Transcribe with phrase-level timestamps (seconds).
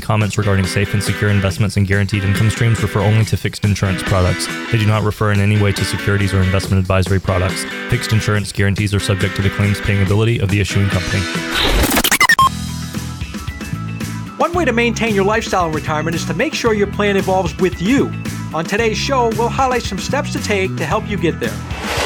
[0.00, 4.02] comments regarding safe and secure investments and guaranteed income streams refer only to fixed insurance
[4.02, 4.46] products.
[4.70, 7.64] They do not refer in any way to securities or investment advisory products.
[7.90, 11.20] Fixed insurance guarantees are subject to the claims paying ability of the issuing company.
[14.38, 17.56] One way to maintain your lifestyle in retirement is to make sure your plan evolves
[17.56, 18.12] with you.
[18.54, 22.05] On today's show, we'll highlight some steps to take to help you get there.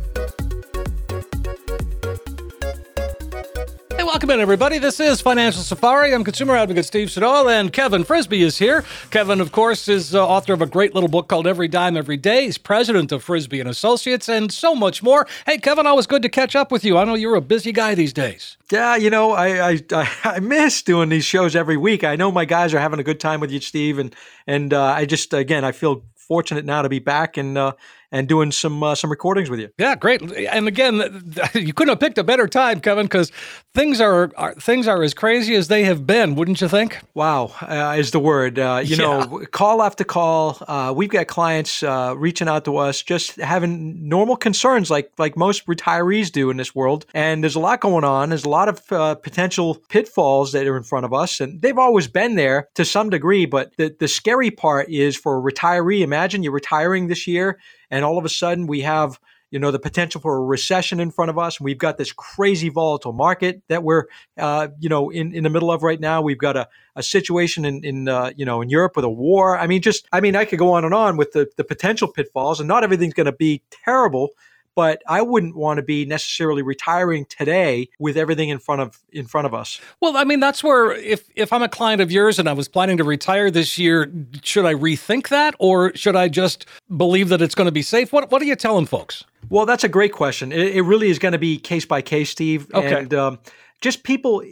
[4.11, 4.77] Welcome in, everybody.
[4.77, 6.13] This is Financial Safari.
[6.13, 8.83] I'm consumer advocate Steve Siddall, and Kevin Frisbie is here.
[9.09, 12.17] Kevin, of course, is uh, author of a great little book called Every Dime Every
[12.17, 12.43] Day.
[12.43, 15.25] He's president of Frisbie and Associates, and so much more.
[15.45, 16.97] Hey, Kevin, always good to catch up with you.
[16.97, 18.57] I know you're a busy guy these days.
[18.69, 22.03] Yeah, you know, I, I I miss doing these shows every week.
[22.03, 24.13] I know my guys are having a good time with you, Steve, and
[24.45, 27.73] and uh, I just again I feel fortunate now to be back and uh,
[28.11, 29.69] and doing some uh, some recordings with you.
[29.77, 30.21] Yeah, great.
[30.21, 30.95] And again,
[31.53, 33.31] you couldn't have picked a better time, Kevin, because
[33.73, 36.99] things are, are, things are as crazy as they have been, wouldn't you think?
[37.13, 38.59] Wow, uh, is the word.
[38.59, 39.25] Uh, you yeah.
[39.25, 40.57] know, call after call.
[40.67, 45.37] Uh, we've got clients uh, reaching out to us, just having normal concerns, like like
[45.37, 47.05] most retirees do in this world.
[47.13, 48.29] And there's a lot going on.
[48.29, 51.77] There's a lot of uh, potential pitfalls that are in front of us, and they've
[51.77, 53.45] always been there to some degree.
[53.45, 56.01] But the the scary part is for a retiree.
[56.01, 57.57] Imagine you're retiring this year
[57.91, 59.19] and all of a sudden we have
[59.51, 61.59] you know the potential for a recession in front of us.
[61.59, 64.05] We've got this crazy volatile market that we're
[64.37, 66.21] uh, you know in, in the middle of right now.
[66.21, 69.59] We've got a, a situation in, in uh, you know in europe with a war.
[69.59, 72.07] I mean just i mean i could go on and on with the, the potential
[72.07, 74.29] pitfalls and not everything's going to be terrible
[74.75, 79.25] but I wouldn't want to be necessarily retiring today with everything in front of in
[79.27, 79.79] front of us.
[79.99, 82.67] Well, I mean that's where if if I'm a client of yours and I was
[82.67, 84.11] planning to retire this year,
[84.43, 86.65] should I rethink that or should I just
[86.95, 88.13] believe that it's going to be safe?
[88.13, 89.23] What what are you telling folks?
[89.49, 90.51] Well, that's a great question.
[90.51, 92.67] It, it really is going to be case by case, Steve.
[92.73, 92.99] Okay.
[92.99, 93.39] And um,
[93.81, 94.43] just people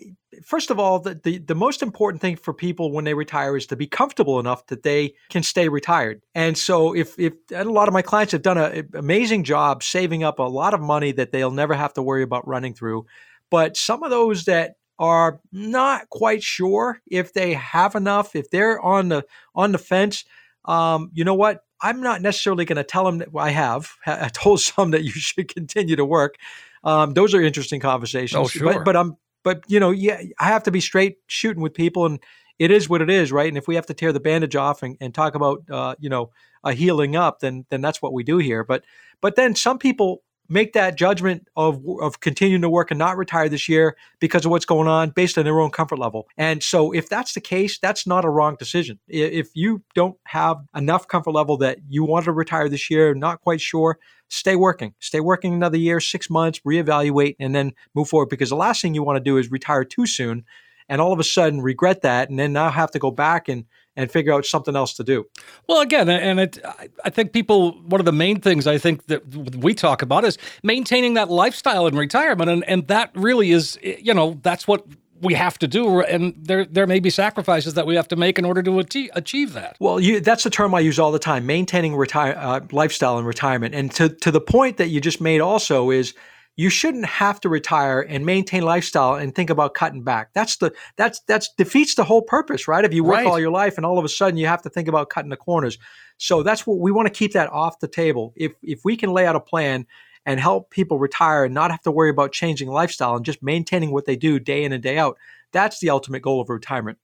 [0.44, 3.68] first of all, the, the, the, most important thing for people when they retire is
[3.68, 6.22] to be comfortable enough that they can stay retired.
[6.36, 10.24] And so, if, if a lot of my clients have done an amazing job saving
[10.24, 13.06] up a lot of money that they'll never have to worry about running through,
[13.50, 18.80] but some of those that are not quite sure if they have enough, if they're
[18.82, 19.26] on the
[19.56, 20.26] on the fence,
[20.66, 21.64] um, you know what?
[21.82, 23.90] I'm not necessarily going to tell them that well, I have.
[24.06, 26.36] I told some that you should continue to work.
[26.84, 28.38] Um, those are interesting conversations.
[28.38, 28.74] Oh, sure.
[28.74, 32.06] But, but I'm but you know, yeah, I have to be straight shooting with people,
[32.06, 32.20] and
[32.58, 33.48] it is what it is, right?
[33.48, 36.10] And if we have to tear the bandage off and, and talk about, uh, you
[36.10, 36.32] know,
[36.64, 38.64] a healing up, then then that's what we do here.
[38.64, 38.84] But
[39.22, 43.48] but then some people make that judgment of of continuing to work and not retire
[43.48, 46.28] this year because of what's going on based on their own comfort level.
[46.38, 49.00] And so if that's the case, that's not a wrong decision.
[49.08, 53.42] If you don't have enough comfort level that you want to retire this year, not
[53.42, 54.00] quite sure,
[54.30, 54.94] stay working.
[55.00, 58.94] Stay working another year, 6 months, reevaluate and then move forward because the last thing
[58.94, 60.44] you want to do is retire too soon
[60.88, 63.66] and all of a sudden regret that and then now have to go back and
[64.00, 65.26] and figure out something else to do.
[65.68, 66.58] Well, again, and it,
[67.04, 69.22] I think people, one of the main things I think that
[69.66, 72.50] we talk about is maintaining that lifestyle in retirement.
[72.50, 74.86] And, and that really is, you know, that's what
[75.22, 78.40] we have to do, and there there may be sacrifices that we have to make
[78.40, 79.76] in order to achieve, achieve that.
[79.80, 83.26] Well, you, that's the term I use all the time: maintaining retire uh, lifestyle in
[83.26, 83.76] retirement.
[83.76, 86.14] And to to the point that you just made, also is
[86.60, 90.32] you shouldn't have to retire and maintain lifestyle and think about cutting back.
[90.34, 92.84] That's the that's that's defeats the whole purpose, right?
[92.84, 93.26] If you work right.
[93.26, 95.38] all your life and all of a sudden you have to think about cutting the
[95.38, 95.78] corners.
[96.18, 98.34] So that's what we want to keep that off the table.
[98.36, 99.88] If if we can lay out a plan
[100.26, 103.92] and help people retire and not have to worry about changing lifestyle and just maintaining
[103.94, 105.18] what they do day in and day out,
[105.54, 106.98] that's the ultimate goal of retirement.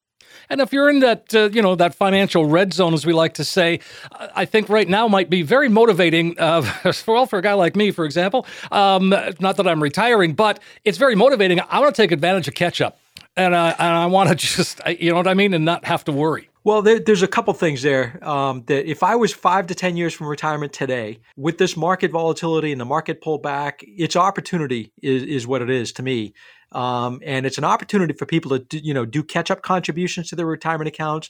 [0.49, 3.33] And if you're in that, uh, you know, that financial red zone, as we like
[3.35, 3.79] to say,
[4.11, 6.37] I think right now might be very motivating.
[6.39, 6.63] Uh,
[7.07, 10.97] well, for a guy like me, for example, um, not that I'm retiring, but it's
[10.97, 11.59] very motivating.
[11.69, 12.99] I want to take advantage of catch up,
[13.35, 16.03] and, uh, and I want to just, you know what I mean, and not have
[16.05, 16.49] to worry.
[16.65, 19.97] Well, there, there's a couple things there um, that if I was five to 10
[19.97, 25.21] years from retirement today, with this market volatility and the market pullback, its opportunity is,
[25.21, 26.33] is what it is to me.
[26.71, 30.29] Um, and it's an opportunity for people to do, you know do catch up contributions
[30.29, 31.29] to their retirement accounts,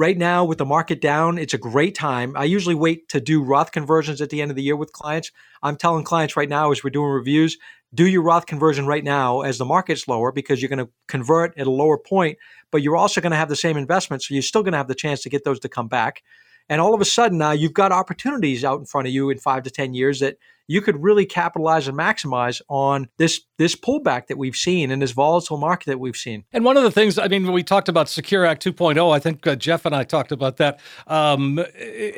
[0.00, 2.34] Right now, with the market down, it's a great time.
[2.34, 5.30] I usually wait to do Roth conversions at the end of the year with clients.
[5.62, 7.58] I'm telling clients right now as we're doing reviews,
[7.92, 11.58] do your Roth conversion right now as the market's lower because you're going to convert
[11.58, 12.38] at a lower point,
[12.70, 14.22] but you're also going to have the same investment.
[14.22, 16.22] So you're still going to have the chance to get those to come back.
[16.70, 19.38] And all of a sudden now you've got opportunities out in front of you in
[19.38, 20.38] five to 10 years that
[20.70, 25.10] you could really capitalize and maximize on this this pullback that we've seen in this
[25.10, 26.44] volatile market that we've seen.
[26.52, 29.44] And one of the things, I mean, we talked about Secure Act 2.0, I think
[29.48, 30.78] uh, Jeff and I talked about that.
[31.08, 31.56] Um,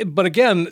[0.06, 0.68] but again,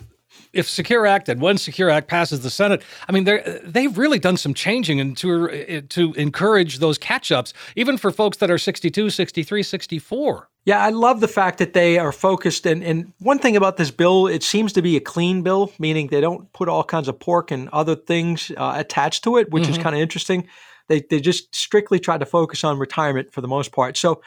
[0.53, 3.27] if Secure Act and when Secure Act passes the Senate, I mean,
[3.63, 8.37] they've really done some changing and to, to encourage those catch ups, even for folks
[8.37, 10.49] that are 62, 63, 64.
[10.63, 12.65] Yeah, I love the fact that they are focused.
[12.67, 16.07] And, and one thing about this bill, it seems to be a clean bill, meaning
[16.07, 19.63] they don't put all kinds of pork and other things uh, attached to it, which
[19.63, 19.71] mm-hmm.
[19.71, 20.47] is kind of interesting.
[20.87, 23.97] They, they just strictly try to focus on retirement for the most part.
[23.97, 24.21] So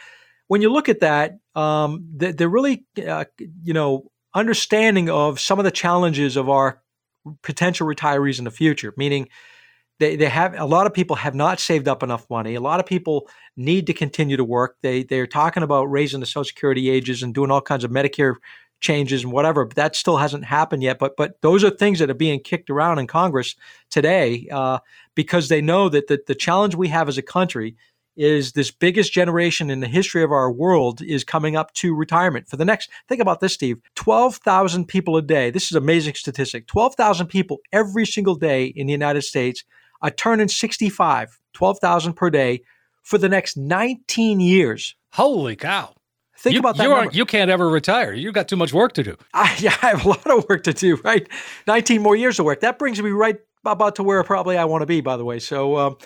[0.48, 3.26] when you look at that, um, they're really, uh,
[3.62, 6.82] you know, understanding of some of the challenges of our
[7.42, 9.28] potential retirees in the future, meaning
[10.00, 12.54] they, they have a lot of people have not saved up enough money.
[12.54, 14.76] A lot of people need to continue to work.
[14.82, 18.34] They they're talking about raising the Social Security ages and doing all kinds of Medicare
[18.80, 19.64] changes and whatever.
[19.64, 20.98] But that still hasn't happened yet.
[20.98, 23.54] But but those are things that are being kicked around in Congress
[23.88, 24.80] today uh,
[25.14, 27.76] because they know that the, the challenge we have as a country
[28.16, 32.48] is this biggest generation in the history of our world is coming up to retirement
[32.48, 36.66] for the next think about this steve 12,000 people a day this is amazing statistic
[36.66, 39.64] 12,000 people every single day in the united states
[40.02, 42.60] are turning 65 12,000 per day
[43.02, 45.94] for the next 19 years holy cow
[46.36, 47.14] Think you, about that.
[47.14, 48.12] You, you can't ever retire.
[48.12, 49.16] You've got too much work to do.
[49.34, 51.26] I, yeah, I have a lot of work to do, right?
[51.66, 52.60] 19 more years of work.
[52.60, 55.38] That brings me right about to where probably I want to be, by the way.
[55.38, 55.96] So, um,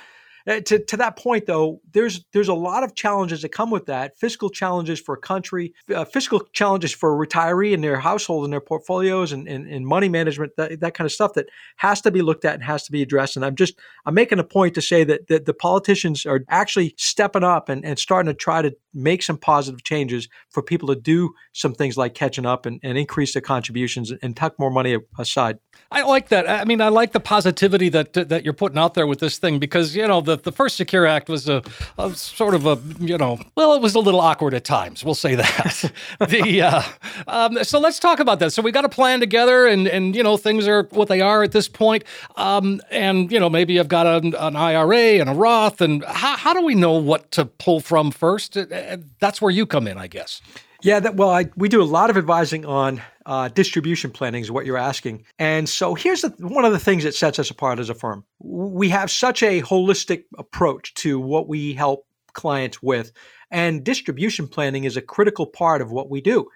[0.49, 4.19] to, to that point, though, there's there's a lot of challenges that come with that.
[4.19, 8.53] Fiscal challenges for a country, uh, fiscal challenges for a retiree and their household and
[8.53, 11.47] their portfolios and, and, and money management, that, that kind of stuff that
[11.77, 13.37] has to be looked at and has to be addressed.
[13.37, 16.95] And I'm just I'm making a point to say that, that the politicians are actually
[16.97, 20.97] stepping up and, and starting to try to make some positive changes for people to
[20.97, 24.97] do some things like catching up and, and increase their contributions and tuck more money
[25.19, 25.59] aside.
[25.91, 26.49] I like that.
[26.49, 29.59] I mean, I like the positivity that that you're putting out there with this thing
[29.59, 31.63] because you know the the first Secure Act was a,
[31.97, 35.03] a sort of a you know well it was a little awkward at times.
[35.03, 35.91] We'll say that.
[36.21, 36.83] the uh,
[37.27, 38.53] um, so let's talk about that.
[38.53, 41.43] So we got a plan together, and and you know things are what they are
[41.43, 42.05] at this point.
[42.37, 46.37] Um, and you know maybe I've got an, an IRA and a Roth, and how
[46.37, 48.59] how do we know what to pull from first?
[48.59, 50.43] Uh, uh, that's where you come in, I guess.
[50.83, 54.51] Yeah, that, well, I, we do a lot of advising on uh, distribution planning, is
[54.51, 55.25] what you're asking.
[55.39, 58.25] And so here's the, one of the things that sets us apart as a firm.
[58.39, 63.11] We have such a holistic approach to what we help clients with,
[63.51, 66.49] and distribution planning is a critical part of what we do.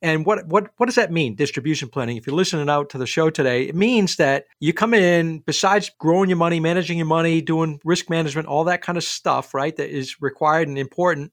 [0.00, 1.34] And what what what does that mean?
[1.34, 2.16] Distribution planning.
[2.16, 5.90] If you're listening out to the show today, it means that you come in besides
[5.98, 9.74] growing your money, managing your money, doing risk management, all that kind of stuff, right?
[9.74, 11.32] That is required and important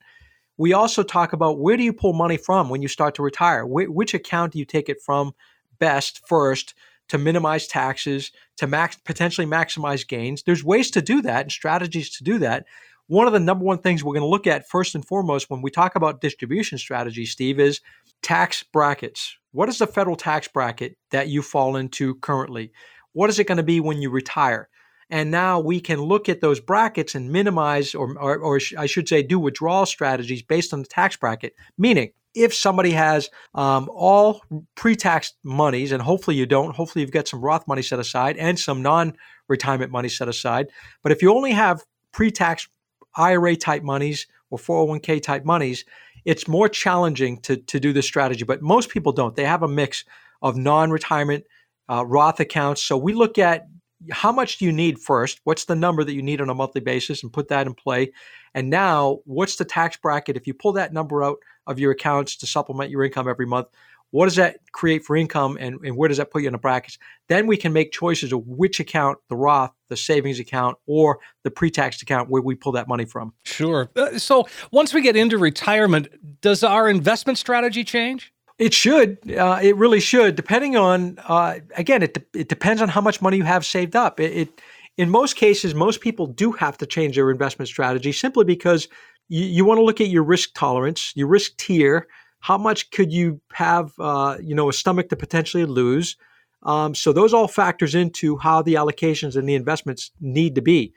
[0.58, 3.64] we also talk about where do you pull money from when you start to retire?
[3.64, 5.34] Wh- which account do you take it from
[5.80, 6.74] best first
[7.10, 10.44] to minimize taxes, to max potentially maximize gains?
[10.44, 12.66] There's ways to do that and strategies to do that.
[13.08, 15.62] One of the number one things we're going to look at first and foremost when
[15.62, 17.82] we talk about distribution strategy, Steve, is
[18.24, 19.38] tax brackets.
[19.52, 22.72] What is the federal tax bracket that you fall into currently?
[23.14, 24.70] What is it going to be when you retire?
[25.10, 29.08] And now we can look at those brackets and minimize, or, or, or I should
[29.08, 31.54] say, do withdrawal strategies based on the tax bracket.
[31.78, 34.42] Meaning, if somebody has um, all
[34.76, 38.60] pre-tax monies, and hopefully you don't, hopefully you've got some Roth money set aside and
[38.60, 40.68] some non-retirement money set aside.
[41.02, 42.68] But if you only have pre-tax
[43.16, 45.86] IRA type monies or 401k type monies,
[46.26, 48.44] it's more challenging to, to do this strategy.
[48.44, 49.36] But most people don't.
[49.36, 50.04] They have a mix
[50.42, 51.46] of non-retirement
[51.88, 52.82] uh, Roth accounts.
[52.82, 53.68] So we look at
[54.12, 55.40] how much do you need first?
[55.44, 58.12] What's the number that you need on a monthly basis and put that in play?
[58.54, 60.38] And now, what's the tax bracket?
[60.38, 63.68] If you pull that number out of your accounts to supplement your income every month,
[64.12, 66.58] what does that create for income and, and where does that put you in the
[66.58, 66.98] brackets?
[67.28, 71.52] Then we can make choices of which account, the Roth, the savings account, or the
[71.52, 73.34] pre tax account where we pull that money from.
[73.44, 73.90] Sure.
[73.96, 76.08] Uh, so once we get into retirement,
[76.40, 78.32] does our investment strategy change?
[78.58, 79.18] It should.
[79.32, 80.36] Uh, it really should.
[80.36, 83.96] Depending on, uh, again, it, de- it depends on how much money you have saved
[83.96, 84.20] up.
[84.20, 84.62] It, it,
[84.98, 88.88] in most cases, most people do have to change their investment strategy simply because
[89.28, 92.08] you, you want to look at your risk tolerance, your risk tier.
[92.40, 96.16] How much could you have, uh, you know, a stomach to potentially lose?
[96.64, 100.94] Um, so those all factors into how the allocations and the investments need to be.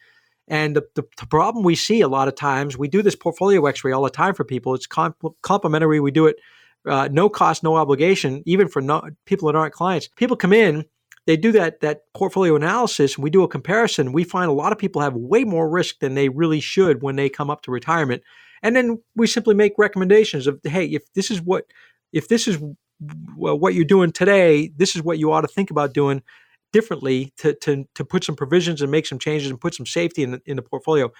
[0.46, 3.66] And the, the, the, problem we see a lot of times, we do this portfolio
[3.66, 4.74] x-ray all the time for people.
[4.74, 6.00] It's comp- complementary.
[6.00, 6.36] We do it
[6.88, 10.08] uh, no cost, no obligation, even for no, people that aren't clients.
[10.08, 10.84] People come in,
[11.26, 14.12] they do that that portfolio analysis, and we do a comparison.
[14.12, 17.16] We find a lot of people have way more risk than they really should when
[17.16, 18.22] they come up to retirement,
[18.62, 21.64] and then we simply make recommendations of, hey, if this is what
[22.12, 22.58] if this is
[23.36, 26.22] what you're doing today, this is what you ought to think about doing
[26.72, 30.22] differently to, to, to put some provisions and make some changes and put some safety
[30.22, 31.10] in the, in the portfolio.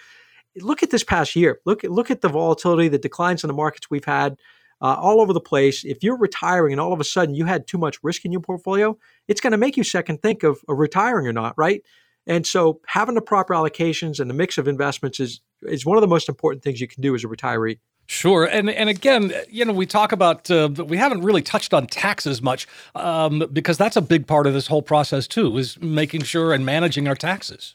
[0.57, 1.61] Look at this past year.
[1.65, 4.37] Look, look at the volatility, the declines in the markets we've had
[4.81, 5.85] uh, all over the place.
[5.85, 8.41] If you're retiring and all of a sudden you had too much risk in your
[8.41, 11.83] portfolio, it's going to make you second think of, of retiring or not, right?
[12.27, 16.03] And so having the proper allocations and the mix of investments is is one of
[16.03, 17.79] the most important things you can do as a retiree.
[18.07, 21.87] Sure, and and again, you know, we talk about uh, we haven't really touched on
[21.87, 26.23] taxes much um, because that's a big part of this whole process too, is making
[26.23, 27.75] sure and managing our taxes.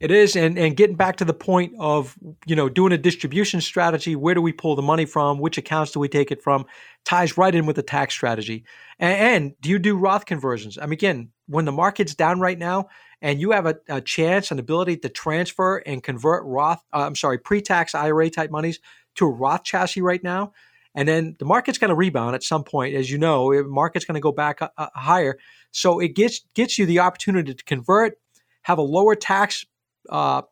[0.00, 3.60] It is, and and getting back to the point of you know doing a distribution
[3.60, 4.14] strategy.
[4.14, 5.40] Where do we pull the money from?
[5.40, 6.66] Which accounts do we take it from?
[7.04, 8.64] Ties right in with the tax strategy.
[9.00, 10.78] And, and do you do Roth conversions?
[10.78, 12.88] I mean, again, when the market's down right now,
[13.20, 17.16] and you have a, a chance and ability to transfer and convert Roth, uh, I'm
[17.16, 18.78] sorry, pre-tax IRA type monies
[19.16, 20.52] to a Roth chassis right now,
[20.94, 24.04] and then the market's going to rebound at some point, as you know, the market's
[24.04, 25.38] going to go back uh, uh, higher.
[25.72, 28.16] So it gets gets you the opportunity to convert,
[28.62, 29.66] have a lower tax
[30.08, 30.42] uh,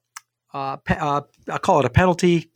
[0.52, 1.20] uh, uh,
[1.50, 2.50] I call it a penalty,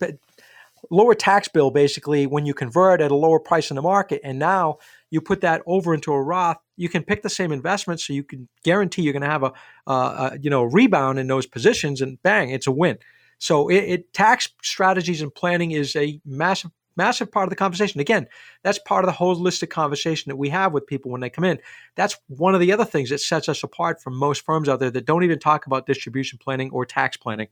[0.89, 4.21] lower tax bill basically when you convert at a lower price in the market.
[4.23, 4.77] And now
[5.09, 8.23] you put that over into a Roth, you can pick the same investment, so you
[8.23, 9.53] can guarantee you're going to have a,
[9.87, 12.97] a, you know rebound in those positions, and bang, it's a win.
[13.37, 18.01] So it, it tax strategies and planning is a massive massive part of the conversation.
[18.01, 18.27] Again,
[18.63, 21.59] that's part of the holistic conversation that we have with people when they come in.
[21.95, 24.91] That's one of the other things that sets us apart from most firms out there
[24.91, 27.47] that don't even talk about distribution planning or tax planning.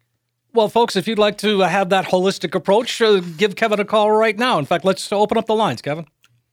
[0.53, 4.12] Well, folks, if you'd like to have that holistic approach, uh, give Kevin a call
[4.12, 4.58] right now.
[4.58, 6.08] In fact, let's open up the lines, Kevin.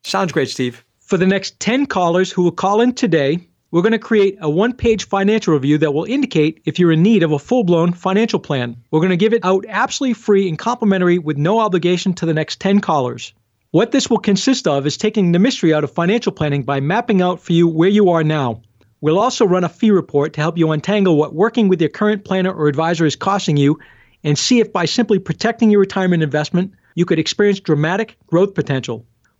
[0.04, 0.84] Sounds great, Steve.
[1.00, 4.49] For the next 10 callers who will call in today, we're going to create a
[4.49, 7.92] one page financial review that will indicate if you're in need of a full blown
[7.92, 8.76] financial plan.
[8.90, 12.35] We're going to give it out absolutely free and complimentary with no obligation to the
[12.35, 13.35] next 10 callers.
[13.73, 17.20] What this will consist of is taking the mystery out of financial planning by mapping
[17.20, 18.62] out for you where you are now.
[19.00, 22.25] We'll also run a fee report to help you untangle what working with your current
[22.25, 23.78] planner or advisor is costing you
[24.25, 29.04] and see if by simply protecting your retirement investment, you could experience dramatic growth potential.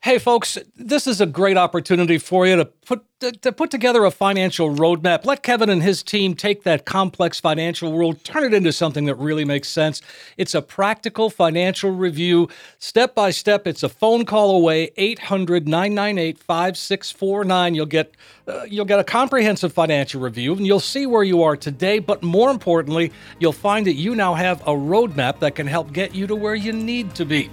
[0.00, 4.12] Hey, folks, this is a great opportunity for you to put to put together a
[4.12, 5.24] financial roadmap.
[5.24, 9.16] Let Kevin and his team take that complex financial world, turn it into something that
[9.16, 10.00] really makes sense.
[10.36, 13.66] It's a practical financial review, step by step.
[13.66, 17.74] It's a phone call away, 800-998-5649.
[17.74, 18.14] You'll get
[18.46, 22.22] uh, you'll get a comprehensive financial review and you'll see where you are today, but
[22.22, 26.28] more importantly, you'll find that you now have a roadmap that can help get you
[26.28, 27.50] to where you need to be.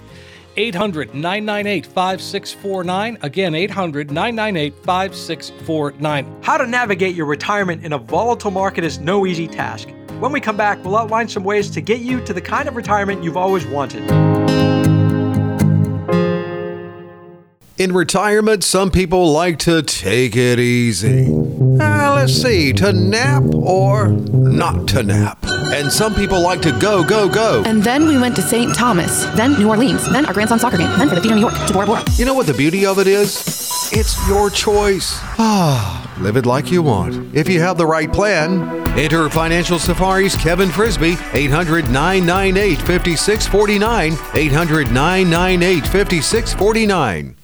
[0.56, 3.18] 800 998 5649.
[3.22, 6.42] Again, 800 998 5649.
[6.42, 9.88] How to navigate your retirement in a volatile market is no easy task.
[10.18, 12.76] When we come back, we'll outline some ways to get you to the kind of
[12.76, 14.02] retirement you've always wanted.
[17.78, 21.26] In retirement, some people like to take it easy.
[22.14, 25.38] Let's see, to nap or not to nap.
[25.44, 27.62] And some people like to go, go, go.
[27.64, 28.74] And then we went to St.
[28.74, 31.54] Thomas, then New Orleans, then our grandson's soccer game, then for the Theater New York
[31.66, 32.02] to Bora Bora.
[32.16, 33.90] You know what the beauty of it is?
[33.92, 35.18] It's your choice.
[35.38, 37.34] Ah, live it like you want.
[37.34, 44.16] If you have the right plan, enter Financial Safari's Kevin Frisbie, 800 998 5649.
[44.34, 47.36] 800 998 5649.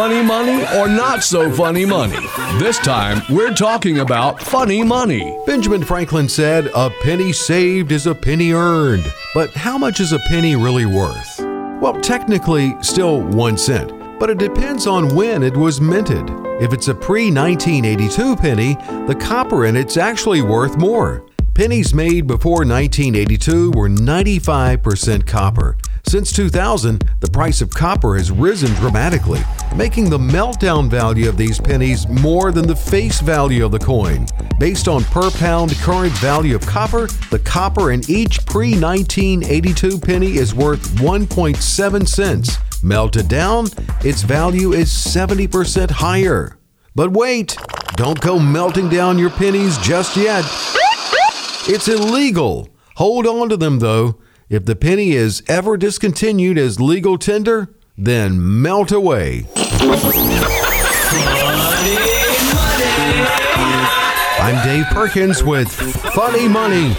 [0.00, 2.16] Funny money or not so funny money?
[2.58, 5.38] This time, we're talking about funny money.
[5.44, 9.04] Benjamin Franklin said, A penny saved is a penny earned.
[9.34, 11.40] But how much is a penny really worth?
[11.82, 16.30] Well, technically, still one cent, but it depends on when it was minted.
[16.62, 18.76] If it's a pre 1982 penny,
[19.06, 21.26] the copper in it's actually worth more.
[21.52, 25.76] Pennies made before 1982 were 95% copper.
[26.06, 29.40] Since 2000, the price of copper has risen dramatically,
[29.76, 34.26] making the meltdown value of these pennies more than the face value of the coin.
[34.58, 40.36] Based on per pound current value of copper, the copper in each pre 1982 penny
[40.36, 42.58] is worth 1.7 cents.
[42.82, 43.66] Melted down,
[44.02, 46.58] its value is 70% higher.
[46.94, 47.56] But wait,
[47.94, 50.44] don't go melting down your pennies just yet.
[51.68, 52.68] It's illegal.
[52.96, 54.18] Hold on to them though.
[54.50, 59.46] If the penny is ever discontinued as legal tender, then melt away.
[64.40, 66.96] I'm Dave Perkins with Funny Money.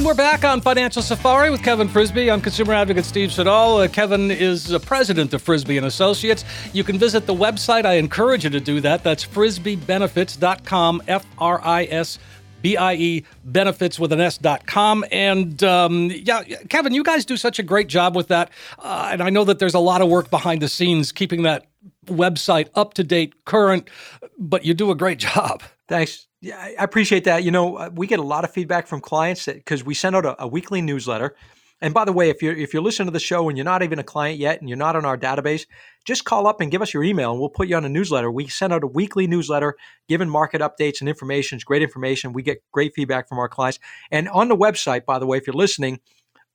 [0.00, 2.30] And we're back on Financial Safari with Kevin Frisbie.
[2.30, 3.82] I'm consumer advocate Steve Siddall.
[3.82, 6.42] Uh, Kevin is president of Frisbie and Associates.
[6.72, 7.84] You can visit the website.
[7.84, 9.04] I encourage you to do that.
[9.04, 12.18] That's frisbiebenefits.com, F R I S
[12.62, 15.04] B I E benefits with an S.com.
[15.12, 18.50] And um, yeah, Kevin, you guys do such a great job with that.
[18.78, 21.66] Uh, and I know that there's a lot of work behind the scenes keeping that
[22.06, 23.90] website up to date, current,
[24.38, 25.62] but you do a great job.
[25.88, 26.26] Thanks.
[26.40, 27.44] Yeah, I appreciate that.
[27.44, 30.24] You know, uh, we get a lot of feedback from clients because we send out
[30.24, 31.36] a, a, weekly newsletter.
[31.82, 33.82] And by the way, if you're if you're listening to the show and you're not
[33.82, 35.66] even a client yet and you're not on our database,
[36.04, 38.30] just call up and give us your email and we'll put you on a newsletter.
[38.30, 39.76] We send out a weekly newsletter
[40.08, 41.56] giving market updates and information.
[41.56, 42.32] It's great information.
[42.32, 43.78] We get great feedback from our clients.
[44.10, 46.00] And on the website, by the way, if you're listening,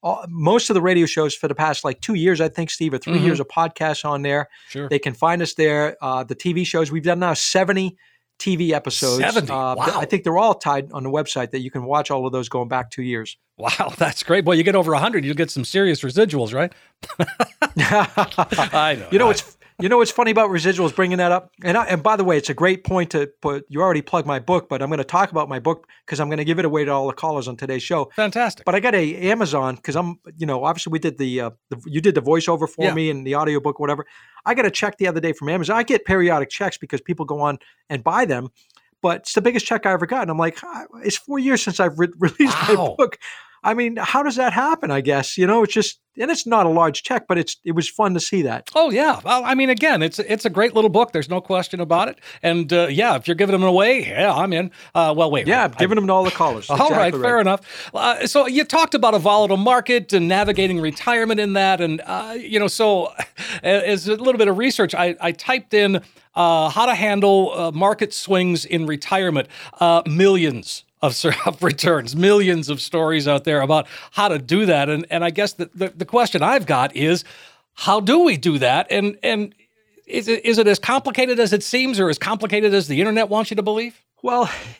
[0.04, 2.94] all, most of the radio shows for the past like two years, I think, Steve,
[2.94, 3.26] or 3 mm-hmm.
[3.26, 4.50] years of podcasts on there.
[4.70, 4.88] Sure.
[4.90, 5.98] They can find us there.
[6.02, 7.98] Uh, the TV shows, we've done now 70
[8.40, 9.20] TV episodes.
[9.20, 9.52] 70.
[9.52, 9.76] Uh, wow.
[9.96, 12.50] I think they're all tied on the website that you can watch all of those
[12.50, 13.38] going back two years.
[13.58, 14.46] Wow, that's great.
[14.46, 16.74] Well, you get over 100, you'll get some serious residuals, right?
[18.74, 19.08] I know.
[19.12, 20.96] You know, it's you know what's funny about residuals?
[20.96, 23.66] Bringing that up, and I, and by the way, it's a great point to put.
[23.70, 26.30] You already plugged my book, but I'm going to talk about my book because I'm
[26.30, 28.10] going to give it away to all the callers on today's show.
[28.16, 28.66] Fantastic.
[28.66, 31.82] But I got a Amazon because I'm, you know, obviously we did the, uh, the
[31.86, 32.94] you did the voiceover for Yeah.
[32.94, 34.06] me and the audiobook, whatever.
[34.46, 35.76] I got a check the other day from Amazon.
[35.76, 37.58] I get periodic checks because people go on
[37.90, 38.50] and buy them,
[39.02, 40.22] but it's the biggest check I ever got.
[40.24, 43.18] And I'm like, "Ah, it's four years since I've re- released my book.
[43.66, 44.92] I mean, how does that happen?
[44.92, 47.72] I guess you know, it's just, and it's not a large check, but it's it
[47.72, 48.70] was fun to see that.
[48.76, 51.12] Oh yeah, well, I mean, again, it's it's a great little book.
[51.12, 52.20] There's no question about it.
[52.44, 54.72] And uh, yeah, if you're giving them away, yeah, I'm in.
[54.94, 56.70] Uh, well, wait, Yeah, wait, I'm giving them to all the callers.
[56.70, 57.92] All right, Exactly fair enough.
[57.94, 62.36] Uh, so you talked about a volatile market and navigating retirement in that, and uh,
[62.38, 63.14] you know, so
[63.64, 66.02] as a little bit of research, I, I typed in
[66.36, 69.48] uh, how to handle uh, market swings in retirement.
[69.80, 70.84] Uh, millions.
[71.06, 75.24] Of, of returns, millions of stories out there about how to do that, and and
[75.24, 77.24] I guess the, the, the question I've got is,
[77.74, 78.88] how do we do that?
[78.90, 79.54] And and
[80.08, 83.30] is it is it as complicated as it seems, or as complicated as the internet
[83.30, 84.02] wants you to believe?
[84.22, 84.50] Well,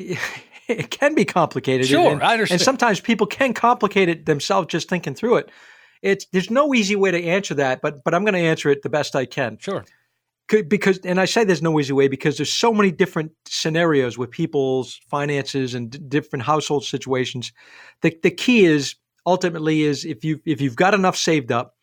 [0.68, 1.88] it can be complicated.
[1.88, 2.60] Sure, and, I understand.
[2.60, 5.52] And sometimes people can complicate it themselves just thinking through it.
[6.02, 8.82] It's there's no easy way to answer that, but but I'm going to answer it
[8.82, 9.58] the best I can.
[9.60, 9.86] Sure.
[10.48, 14.30] Because and I say there's no easy way because there's so many different scenarios with
[14.30, 17.52] people's finances and d- different household situations.
[18.02, 21.76] The the key is ultimately is if you if you've got enough saved up,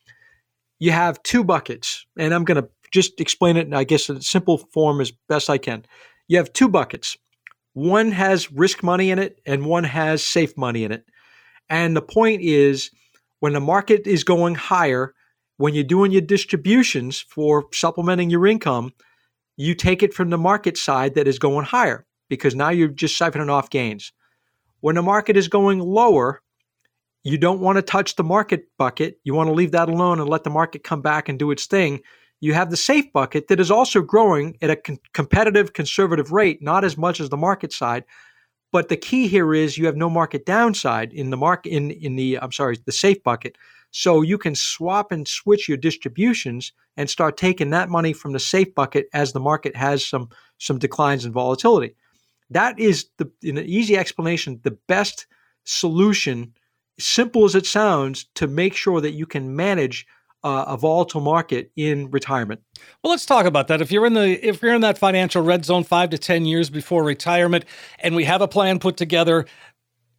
[0.79, 4.21] you have two buckets, and I'm going to just explain it in I guess in
[4.21, 5.85] simple form as best I can.
[6.29, 7.17] You have two buckets.
[7.73, 11.05] One has risk money in it, and one has safe money in it.
[11.69, 12.91] And the point is,
[13.39, 15.13] when the market is going higher,
[15.63, 18.91] when you're doing your distributions for supplementing your income,
[19.55, 23.17] you take it from the market side that is going higher because now you're just
[23.17, 24.11] siphoning off gains.
[24.81, 26.41] When the market is going lower,
[27.23, 29.21] you don't want to touch the market bucket.
[29.23, 31.65] You want to leave that alone and let the market come back and do its
[31.65, 32.01] thing.
[32.41, 36.83] You have the safe bucket that is also growing at a competitive conservative rate, not
[36.83, 38.03] as much as the market side.
[38.73, 42.15] But the key here is you have no market downside in the market in in
[42.15, 43.55] the I'm sorry, the safe bucket.
[43.91, 48.39] So you can swap and switch your distributions and start taking that money from the
[48.39, 51.95] safe bucket as the market has some some declines in volatility.
[52.49, 55.27] That is the in an easy explanation, the best
[55.65, 56.55] solution,
[56.97, 60.07] simple as it sounds, to make sure that you can manage
[60.43, 62.61] uh, a volatile market in retirement.
[63.03, 63.81] Well, let's talk about that.
[63.81, 66.69] If you're in the if you're in that financial red zone 5 to 10 years
[66.69, 67.65] before retirement
[67.99, 69.45] and we have a plan put together,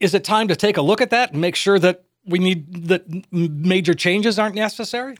[0.01, 2.89] is it time to take a look at that and make sure that we need
[2.89, 5.17] that major changes aren't necessary?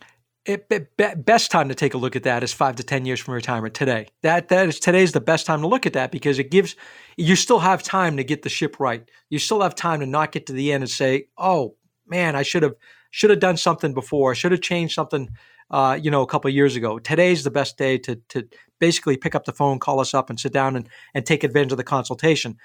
[0.47, 3.07] It, be- be- best time to take a look at that is five to ten
[3.07, 4.09] years from retirement today.
[4.23, 6.77] That that is today's the best time to look at that because it gives
[7.17, 9.07] you still have time to get the ship right.
[9.31, 12.43] You still have time to not get to the end and say, "Oh man, I
[12.43, 12.75] should have
[13.15, 14.35] should have done something before.
[14.35, 15.31] Should have changed something."
[15.71, 16.99] Uh, you know, a couple years ago.
[16.99, 18.47] Today's the best day to to
[18.81, 21.73] basically pick up the phone, call us up, and sit down and and take advantage
[21.73, 22.59] of the consultation.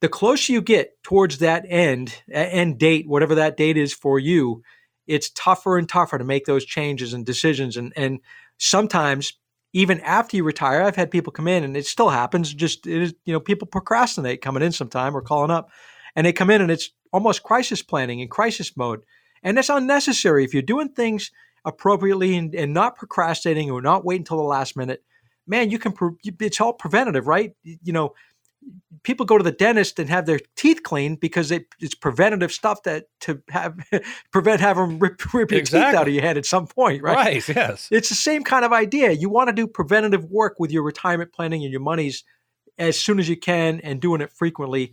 [0.00, 4.62] The closer you get towards that end end date, whatever that date is for you,
[5.06, 7.76] it's tougher and tougher to make those changes and decisions.
[7.76, 8.20] And and
[8.58, 9.34] sometimes
[9.72, 12.54] even after you retire, I've had people come in, and it still happens.
[12.54, 15.70] Just you know, people procrastinate coming in sometime or calling up,
[16.16, 19.02] and they come in and it's almost crisis planning and crisis mode.
[19.42, 20.44] And that's unnecessary.
[20.44, 21.30] If you're doing things
[21.64, 25.02] appropriately and, and not procrastinating or not waiting until the last minute,
[25.46, 27.54] man, you can, pre- it's all preventative, right?
[27.62, 28.14] You know,
[29.02, 32.82] people go to the dentist and have their teeth cleaned because it, it's preventative stuff
[32.82, 33.78] that to have
[34.32, 35.90] prevent having rip, rip your Exactly.
[35.90, 37.16] teeth out of your head at some point, right?
[37.16, 37.48] Right.
[37.48, 37.88] Yes.
[37.90, 39.12] It's the same kind of idea.
[39.12, 42.24] You want to do preventative work with your retirement planning and your monies
[42.80, 44.92] as soon as you can and doing it frequently,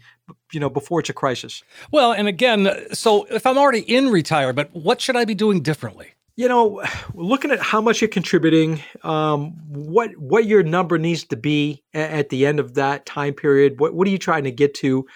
[0.52, 1.63] you know, before it's a crisis.
[1.91, 6.13] Well, and again, so if I'm already in retirement, what should I be doing differently?
[6.36, 6.84] You know,
[7.15, 12.30] looking at how much you're contributing, um, what what your number needs to be at
[12.30, 13.80] the end of that time period.
[13.80, 15.08] What what are you trying to get to?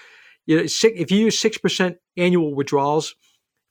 [0.47, 3.13] You know, six, if you use six percent annual withdrawals,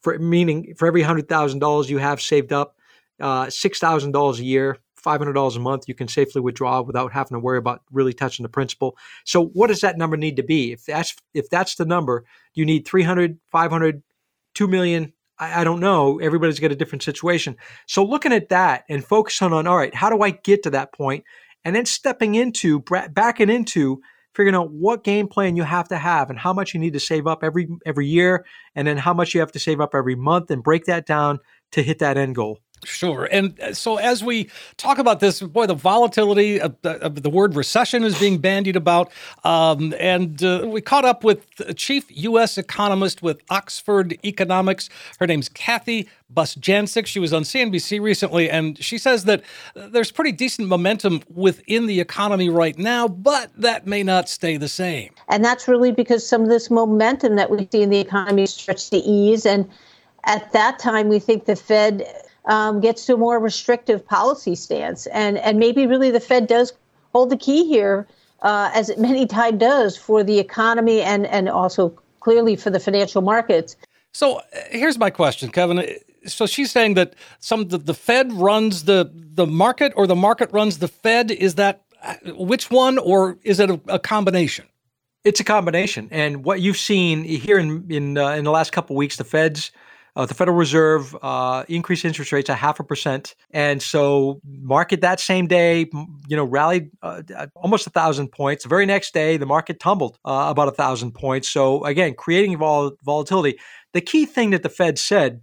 [0.02, 2.76] for meaning for every hundred thousand dollars you have saved up,
[3.18, 6.82] uh, six thousand dollars a year, five hundred dollars a month, you can safely withdraw
[6.82, 8.96] without having to worry about really touching the principal.
[9.24, 10.72] So, what does that number need to be?
[10.72, 14.02] If that's if that's the number, you need 300, 500,
[14.54, 15.12] 2 million.
[15.38, 16.18] I, I don't know.
[16.20, 17.56] Everybody's got a different situation.
[17.86, 20.92] So, looking at that and focusing on, all right, how do I get to that
[20.92, 21.24] point?
[21.64, 24.00] And then stepping into, backing into,
[24.34, 27.00] figuring out what game plan you have to have and how much you need to
[27.00, 30.14] save up every every year, and then how much you have to save up every
[30.14, 31.38] month, and break that down
[31.72, 32.58] to hit that end goal.
[32.84, 33.28] Sure.
[33.30, 37.30] And uh, so as we talk about this, boy, the volatility of the, of the
[37.30, 39.12] word recession is being bandied about.
[39.44, 42.56] Um, and uh, we caught up with a chief U.S.
[42.56, 44.88] economist with Oxford Economics.
[45.18, 47.06] Her name's Kathy Bostjancic.
[47.06, 49.42] She was on CNBC recently, and she says that
[49.76, 54.56] uh, there's pretty decent momentum within the economy right now, but that may not stay
[54.56, 55.12] the same.
[55.28, 58.88] And that's really because some of this momentum that we see in the economy starts
[58.90, 59.44] to ease.
[59.44, 59.68] And
[60.24, 62.06] at that time, we think the Fed
[62.46, 65.06] um, gets to a more restrictive policy stance.
[65.06, 66.72] And, and maybe really the Fed does
[67.12, 68.06] hold the key here,
[68.42, 72.80] uh, as it many times does for the economy and, and also clearly for the
[72.80, 73.76] financial markets.
[74.12, 75.86] So uh, here's my question, Kevin.
[76.26, 80.52] So she's saying that some the, the Fed runs the the market, or the market
[80.52, 81.30] runs the Fed.
[81.30, 84.66] Is that uh, which one, or is it a, a combination?
[85.24, 88.96] It's a combination, and what you've seen here in in uh, in the last couple
[88.96, 89.70] of weeks, the Fed's
[90.16, 95.00] uh, the Federal Reserve uh, increased interest rates a half a percent, and so market
[95.02, 95.88] that same day,
[96.28, 97.22] you know, rallied uh,
[97.54, 98.64] almost a thousand points.
[98.64, 101.48] The very next day, the market tumbled uh, about a thousand points.
[101.48, 103.58] So again, creating vol- volatility.
[103.92, 105.40] The key thing that the Fed said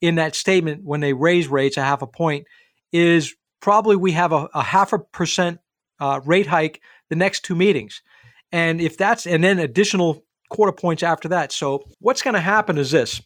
[0.00, 2.46] in that statement when they raise rates a half a point
[2.92, 5.58] is probably we have a, a half a percent
[6.00, 8.02] uh, rate hike the next two meetings.
[8.52, 11.52] And if that's, and then additional quarter points after that.
[11.52, 13.20] So what's going to happen is this.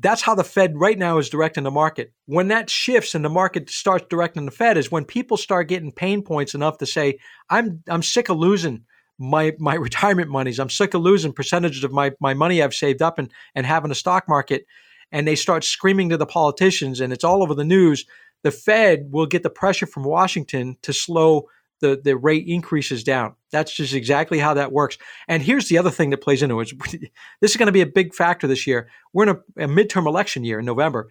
[0.00, 2.12] That's how the Fed right now is directing the market.
[2.26, 5.92] When that shifts and the market starts directing the Fed is when people start getting
[5.92, 7.18] pain points enough to say,
[7.50, 8.84] "I'm I'm sick of losing
[9.18, 10.58] my my retirement monies.
[10.58, 13.92] I'm sick of losing percentages of my my money I've saved up and and having
[13.92, 14.66] a stock market."
[15.12, 18.04] And they start screaming to the politicians, and it's all over the news.
[18.42, 21.48] The Fed will get the pressure from Washington to slow
[21.84, 23.34] the, the rate increases down.
[23.52, 24.96] That's just exactly how that works.
[25.28, 26.72] And here's the other thing that plays into it.
[27.40, 28.88] This is going to be a big factor this year.
[29.12, 31.10] We're in a, a midterm election year in November.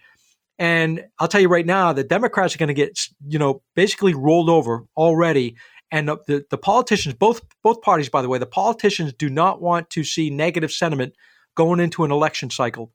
[0.57, 4.15] And I'll tell you right now, the Democrats are going to get, you know, basically
[4.15, 5.55] rolled over already.
[5.91, 9.62] And the, the, the politicians, both both parties, by the way, the politicians do not
[9.62, 11.13] want to see negative sentiment
[11.55, 12.91] going into an election cycle.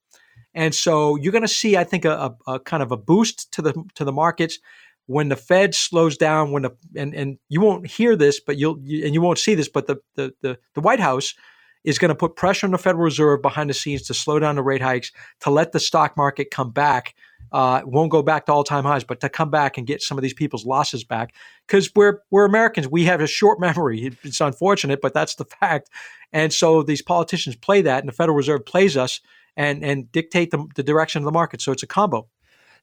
[0.54, 3.62] And so you're going to see, I think, a, a, kind of a boost to
[3.62, 4.58] the to the markets
[5.08, 6.52] when the Fed slows down.
[6.52, 9.54] When the and and you won't hear this, but you'll you, and you won't see
[9.54, 11.34] this, but the the the, the White House
[11.82, 14.56] is going to put pressure on the Federal Reserve behind the scenes to slow down
[14.56, 17.14] the rate hikes, to let the stock market come back.
[17.50, 20.18] Uh, won't go back to all time highs, but to come back and get some
[20.18, 21.34] of these people's losses back.
[21.66, 24.12] Because we're we're Americans, we have a short memory.
[24.22, 25.88] It's unfortunate, but that's the fact.
[26.32, 29.20] And so these politicians play that, and the Federal Reserve plays us
[29.56, 31.62] and and dictate the, the direction of the market.
[31.62, 32.28] So it's a combo.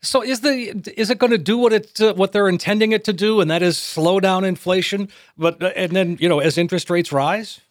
[0.02, 3.04] So is the is it going to do what it uh, what they're intending it
[3.06, 5.10] to do, and that is slow down inflation?
[5.38, 7.62] But uh, and then you know as interest rates rise.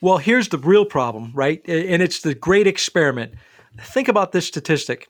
[0.00, 1.62] Well, here's the real problem, right?
[1.68, 3.34] And it's the great experiment.
[3.80, 5.06] Think about this statistic.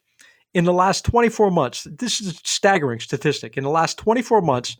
[0.52, 3.56] In the last 24 months, this is a staggering statistic.
[3.56, 4.76] In the last 24 months,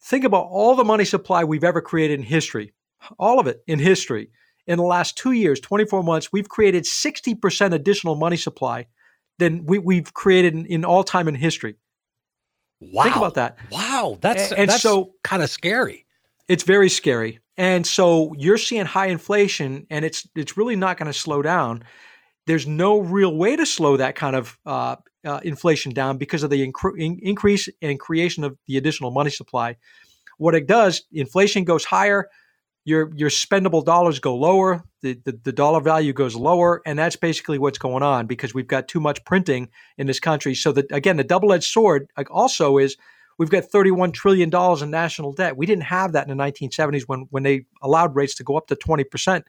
[0.00, 2.72] think about all the money supply we've ever created in history,
[3.18, 4.30] all of it in history.
[4.66, 8.86] In the last two years, 24 months, we've created 60% additional money supply
[9.40, 11.74] than we, we've created in, in all time in history.
[12.80, 13.02] Wow!
[13.02, 13.58] Think about that.
[13.70, 16.06] Wow, that's And- and that's so- kind of scary.
[16.48, 17.40] It's very scary.
[17.56, 21.84] And so you're seeing high inflation and it's it's really not going to slow down.
[22.46, 26.48] There's no real way to slow that kind of uh, uh, inflation down because of
[26.50, 29.76] the incre- in- increase and creation of the additional money supply.
[30.38, 32.28] What it does, inflation goes higher,
[32.90, 37.16] your your spendable dollars go lower, the, the, the dollar value goes lower, and that's
[37.16, 40.54] basically what's going on because we've got too much printing in this country.
[40.54, 42.96] So that again, the double-edged sword also is
[43.38, 45.56] we've got 31 trillion dollars in national debt.
[45.56, 48.66] We didn't have that in the 1970s when when they allowed rates to go up
[48.66, 49.44] to 20 percent.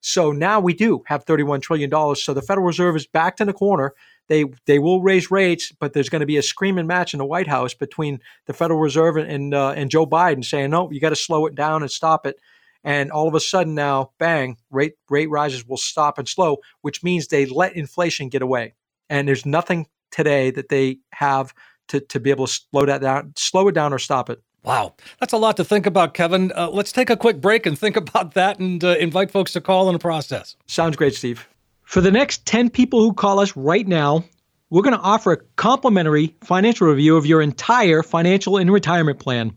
[0.00, 2.22] So now we do have 31 trillion dollars.
[2.22, 3.92] So the Federal Reserve is backed in a corner.
[4.28, 7.26] They they will raise rates, but there's going to be a screaming match in the
[7.26, 11.10] White House between the Federal Reserve and uh, and Joe Biden saying no, you got
[11.10, 12.36] to slow it down and stop it
[12.84, 17.02] and all of a sudden now, bang, rate rate rises will stop and slow, which
[17.02, 18.74] means they let inflation get away.
[19.08, 21.54] And there's nothing today that they have
[21.88, 24.42] to, to be able to slow that down, slow it down or stop it.
[24.62, 26.50] Wow, that's a lot to think about, Kevin.
[26.52, 29.60] Uh, let's take a quick break and think about that and uh, invite folks to
[29.60, 30.56] call in the process.
[30.66, 31.48] Sounds great, Steve.
[31.82, 34.24] For the next 10 people who call us right now,
[34.70, 39.54] we're going to offer a complimentary financial review of your entire financial and retirement plan.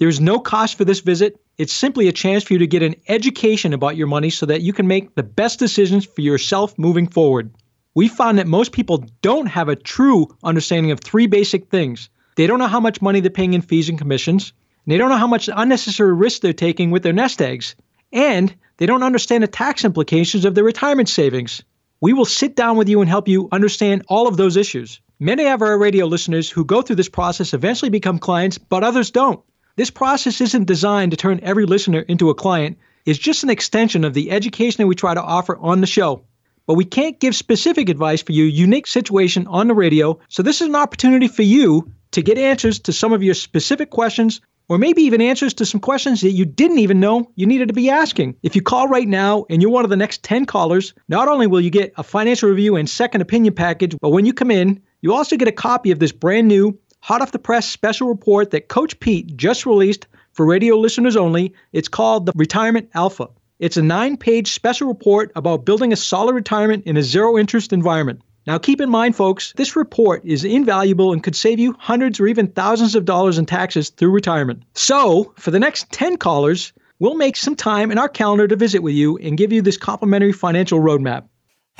[0.00, 1.38] There's no cost for this visit.
[1.58, 4.62] It's simply a chance for you to get an education about your money so that
[4.62, 7.54] you can make the best decisions for yourself moving forward.
[7.94, 12.08] We found that most people don't have a true understanding of three basic things.
[12.36, 14.54] They don't know how much money they're paying in fees and commissions,
[14.86, 17.74] and they don't know how much unnecessary risk they're taking with their nest eggs,
[18.10, 21.62] and they don't understand the tax implications of their retirement savings.
[22.00, 25.02] We will sit down with you and help you understand all of those issues.
[25.18, 29.10] Many of our radio listeners who go through this process eventually become clients, but others
[29.10, 29.44] don't.
[29.76, 32.78] This process isn't designed to turn every listener into a client.
[33.06, 36.24] It's just an extension of the education that we try to offer on the show.
[36.66, 40.60] But we can't give specific advice for your unique situation on the radio, so this
[40.60, 44.78] is an opportunity for you to get answers to some of your specific questions or
[44.78, 47.90] maybe even answers to some questions that you didn't even know you needed to be
[47.90, 48.36] asking.
[48.44, 51.48] If you call right now and you're one of the next 10 callers, not only
[51.48, 54.80] will you get a financial review and second opinion package, but when you come in,
[55.00, 58.50] you also get a copy of this brand new hot off the press special report
[58.50, 61.54] that Coach Pete just released for radio listeners only.
[61.72, 63.28] It's called the Retirement Alpha.
[63.58, 67.72] It's a nine page special report about building a solid retirement in a zero interest
[67.72, 68.22] environment.
[68.46, 72.26] Now, keep in mind, folks, this report is invaluable and could save you hundreds or
[72.26, 74.62] even thousands of dollars in taxes through retirement.
[74.74, 78.82] So, for the next 10 callers, we'll make some time in our calendar to visit
[78.82, 81.24] with you and give you this complimentary financial roadmap.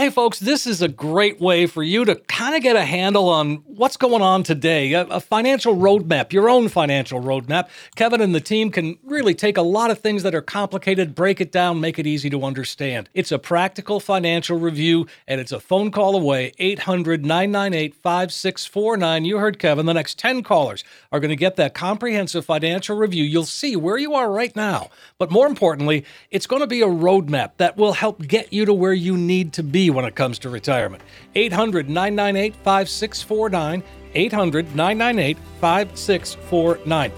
[0.00, 3.28] Hey, folks, this is a great way for you to kind of get a handle
[3.28, 4.94] on what's going on today.
[4.94, 7.68] A, a, financial roadmap, your own financial roadmap.
[7.96, 11.38] Kevin and the team can really take a lot of things that are complicated, break
[11.38, 13.10] it down, make it easy to understand.
[13.12, 19.26] It's a practical financial review, and it's a phone call away 800 998 5649.
[19.26, 19.84] You heard Kevin.
[19.84, 20.82] The next 10 callers
[21.12, 23.24] are going to get that comprehensive financial review.
[23.24, 24.88] You'll see where you are right now.
[25.18, 28.72] But more importantly, it's going to be a roadmap that will help get you to
[28.72, 31.02] where you need to be when it comes to retirement.
[31.34, 33.82] 800 998 5649.
[34.14, 37.12] 800 998 5649.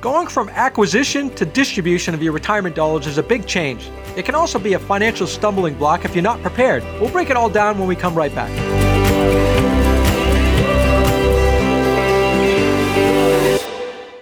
[0.00, 3.90] Going from acquisition to distribution of your retirement dollars is a big change.
[4.16, 6.84] It can also be a financial stumbling block if you're not prepared.
[7.00, 9.57] We'll break it all down when we come right back.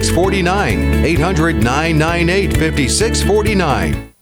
[0.00, 1.04] 5649.
[1.04, 4.12] 800 998 5649.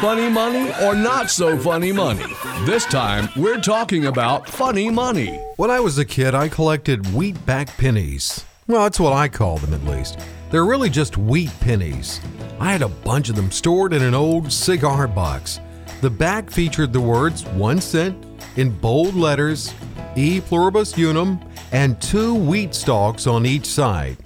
[0.00, 2.24] Funny money or not so funny money?
[2.64, 5.40] This time, we're talking about funny money.
[5.56, 8.44] When I was a kid, I collected wheat back pennies.
[8.68, 10.20] Well, that's what I call them at least.
[10.52, 12.20] They're really just wheat pennies.
[12.60, 15.58] I had a bunch of them stored in an old cigar box.
[16.00, 18.24] The back featured the words one cent
[18.56, 19.74] in bold letters
[20.16, 21.40] E pluribus unum,
[21.72, 24.16] and two wheat stalks on each side.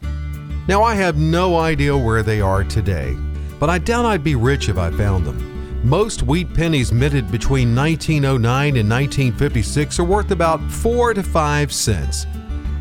[0.69, 3.17] Now, I have no idea where they are today,
[3.59, 5.81] but I doubt I'd be rich if I found them.
[5.83, 12.27] Most wheat pennies minted between 1909 and 1956 are worth about 4 to 5 cents.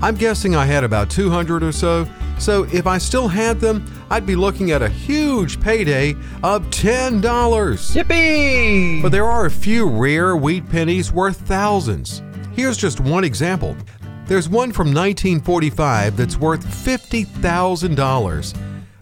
[0.01, 2.07] I'm guessing I had about 200 or so,
[2.39, 6.11] so if I still had them, I'd be looking at a huge payday
[6.43, 7.21] of $10.
[7.21, 9.01] Yippee!
[9.01, 12.21] But there are a few rare wheat pennies worth thousands.
[12.57, 13.77] Here's just one example.
[14.25, 18.57] There's one from 1945 that's worth $50,000.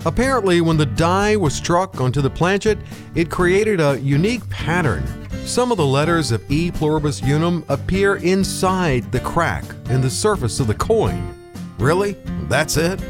[0.05, 2.77] Apparently, when the die was struck onto the planchet,
[3.15, 5.03] it created a unique pattern.
[5.45, 10.59] Some of the letters of E pluribus unum appear inside the crack in the surface
[10.59, 11.33] of the coin.
[11.79, 12.15] Really?
[12.47, 13.01] That's it?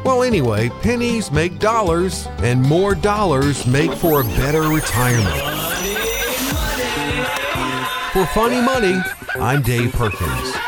[0.03, 5.39] Well, anyway, pennies make dollars, and more dollars make for a better retirement.
[8.11, 9.01] For Funny Money,
[9.35, 10.58] I'm Dave Perkins.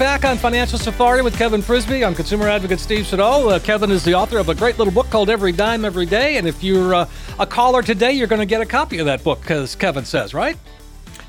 [0.00, 2.06] Back on Financial Safari with Kevin Frisbie.
[2.06, 3.50] I'm consumer advocate Steve Siddall.
[3.50, 6.38] Uh, Kevin is the author of a great little book called Every Dime Every Day.
[6.38, 7.08] And if you're uh,
[7.38, 10.32] a caller today, you're going to get a copy of that book, as Kevin says,
[10.32, 10.56] right?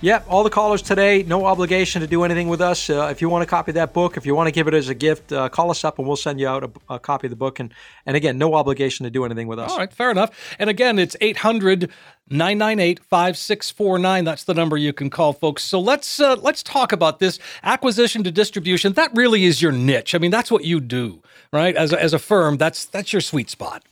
[0.03, 2.89] Yep, all the callers today, no obligation to do anything with us.
[2.89, 4.89] Uh, if you want to copy that book, if you want to give it as
[4.89, 7.29] a gift, uh, call us up and we'll send you out a, a, copy of
[7.29, 7.59] the book.
[7.59, 7.71] And,
[8.07, 9.69] and again, no obligation to do anything with us.
[9.69, 10.31] All right, fair enough.
[10.57, 11.91] And again, it's 800
[12.31, 14.23] 998 5649.
[14.23, 15.63] That's the number you can call, folks.
[15.63, 18.93] So let's uh, let's talk about this acquisition to distribution.
[18.93, 20.15] That really is your niche.
[20.15, 21.21] I mean, that's what you do,
[21.53, 21.75] right?
[21.75, 23.83] As a, as a firm, that's that's your sweet spot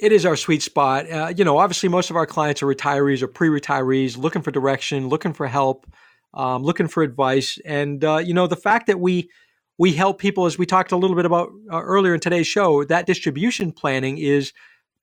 [0.00, 1.10] it is our sweet spot.
[1.10, 5.08] Uh, you know, obviously, most of our clients are retirees or pre-retirees, looking for direction,
[5.08, 5.86] looking for help,
[6.34, 9.30] um, looking for advice, and uh, you know, the fact that we
[9.78, 12.84] we help people, as we talked a little bit about uh, earlier in today's show,
[12.84, 14.52] that distribution planning is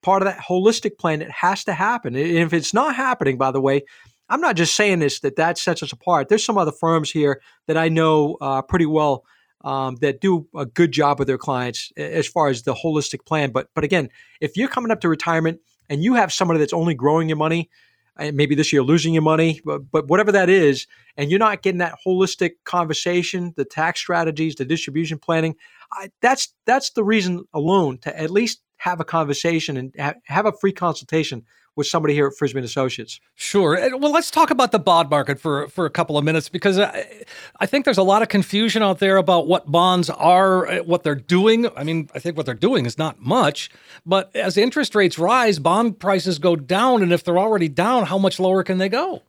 [0.02, 2.14] part of that holistic plan that has to happen.
[2.14, 3.84] And if it's not happening, by the way,
[4.28, 6.28] I'm not just saying this that that sets us apart.
[6.28, 9.24] There's some other firms here that I know uh, pretty well
[9.64, 13.50] um, that do a good job with their clients as far as the holistic plan.
[13.50, 16.94] But but again, if you're coming up to retirement and you have somebody that's only
[16.94, 17.70] growing your money,
[18.16, 21.62] and maybe this year losing your money, but, but whatever that is, and you're not
[21.62, 25.56] getting that holistic conversation, the tax strategies, the distribution planning,
[25.92, 30.46] I, that's that's the reason alone to at least have a conversation and ha- have
[30.46, 31.44] a free consultation
[31.76, 33.20] with somebody here at Frisbie Associates.
[33.34, 33.76] Sure.
[33.98, 37.06] Well, let's talk about the bond market for for a couple of minutes because I,
[37.60, 41.14] I think there's a lot of confusion out there about what bonds are, what they're
[41.14, 41.68] doing.
[41.76, 43.70] I mean, I think what they're doing is not much,
[44.06, 48.18] but as interest rates rise, bond prices go down, and if they're already down, how
[48.18, 49.22] much lower can they go?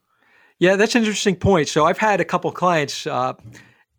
[0.59, 1.67] Yeah, that's an interesting point.
[1.67, 3.05] So I've had a couple clients.
[3.05, 3.33] Uh,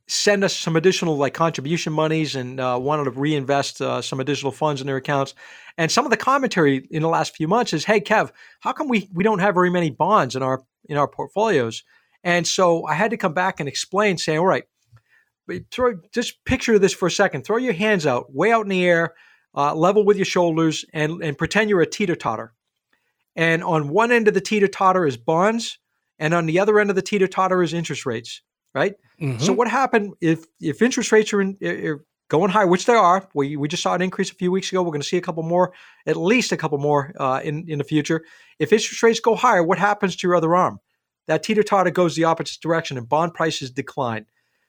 [0.08, 4.52] send us some additional like contribution monies and uh, wanted to reinvest uh, some additional
[4.52, 5.34] funds in their accounts.
[5.78, 8.88] And some of the commentary in the last few months is, "Hey, Kev, how come
[8.88, 11.82] we we don't have very many bonds in our in our portfolios?"
[12.24, 14.64] And so I had to come back and explain, saying, "All right,
[15.70, 17.44] throw just picture this for a second.
[17.44, 19.14] Throw your hands out, way out in the air,
[19.54, 22.52] uh, level with your shoulders, and and pretend you're a teeter totter.
[23.34, 25.78] And on one end of the teeter totter is bonds,
[26.18, 28.42] and on the other end of the teeter totter is interest rates."
[28.76, 28.94] right?
[29.20, 29.42] Mm-hmm.
[29.42, 33.28] So what happened if if interest rates are, in, are going high, which they are?
[33.34, 34.82] We we just saw an increase a few weeks ago.
[34.82, 35.72] We're going to see a couple more,
[36.06, 38.24] at least a couple more uh, in in the future.
[38.58, 40.78] If interest rates go higher, what happens to your other arm?
[41.26, 44.26] That teeter totter goes the opposite direction, and bond prices decline.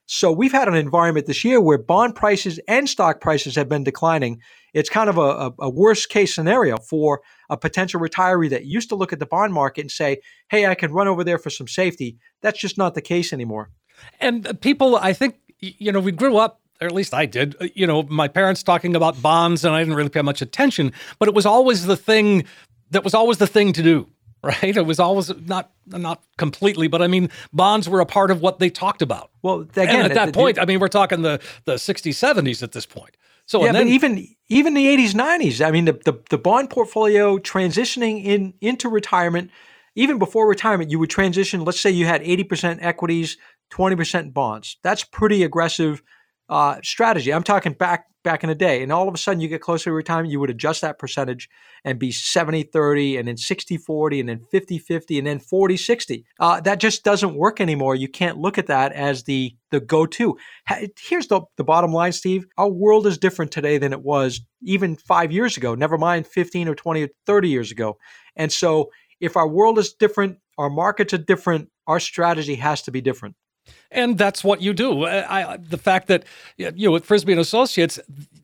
[0.10, 3.84] So we've had an environment this year where bond prices and stock prices have been
[3.84, 4.42] declining.
[4.74, 8.88] It's kind of a, a, a, worst case scenario for a potential retiree that used
[8.90, 11.50] to look at the bond market and say, hey, I can run over there for
[11.50, 12.18] some safety.
[12.42, 13.70] That's just not the case anymore.
[14.22, 17.56] And people, I think, you know, we grew up or at least I did.
[17.60, 20.92] Uh, you know, my parents talking about bonds, and I didn't really pay much attention.
[21.20, 22.46] But it was always the thing
[22.92, 24.08] that was always the thing to do,
[24.44, 24.76] right?
[24.76, 28.60] It was always not not completely, but I mean, bonds were a part of what
[28.60, 29.32] they talked about.
[29.42, 32.14] Well, again, and at that the, point, the, I mean, we're talking the the 60s,
[32.14, 33.16] 70s at this point.
[33.46, 35.66] So yeah, then, even even the 80s, 90s.
[35.66, 39.52] I mean, the, the the bond portfolio transitioning in into retirement.
[39.96, 41.66] Even before retirement, you would transition.
[41.66, 43.36] Let's say you had 80% equities,
[43.72, 44.78] 20% bonds.
[44.84, 46.04] That's pretty aggressive
[46.50, 47.34] uh, strategy.
[47.34, 48.84] I'm talking back back in the day.
[48.84, 51.48] And all of a sudden you get closer to retirement, you would adjust that percentage
[51.86, 56.24] and be 70-30 and then 60-40 and then 50-50 and then 40-60.
[56.38, 57.96] Uh, that just doesn't work anymore.
[57.96, 60.38] You can't look at that as the the go-to.
[61.00, 62.46] Here's the, the bottom line, Steve.
[62.58, 66.68] Our world is different today than it was even five years ago, never mind 15
[66.68, 67.98] or 20 or 30 years ago.
[68.36, 72.92] And so if our world is different, our markets are different, our strategy has to
[72.92, 73.36] be different
[73.92, 75.06] and that's what you do.
[75.06, 76.26] I, I, the fact that
[76.58, 78.00] you know with Frisbie and Associates,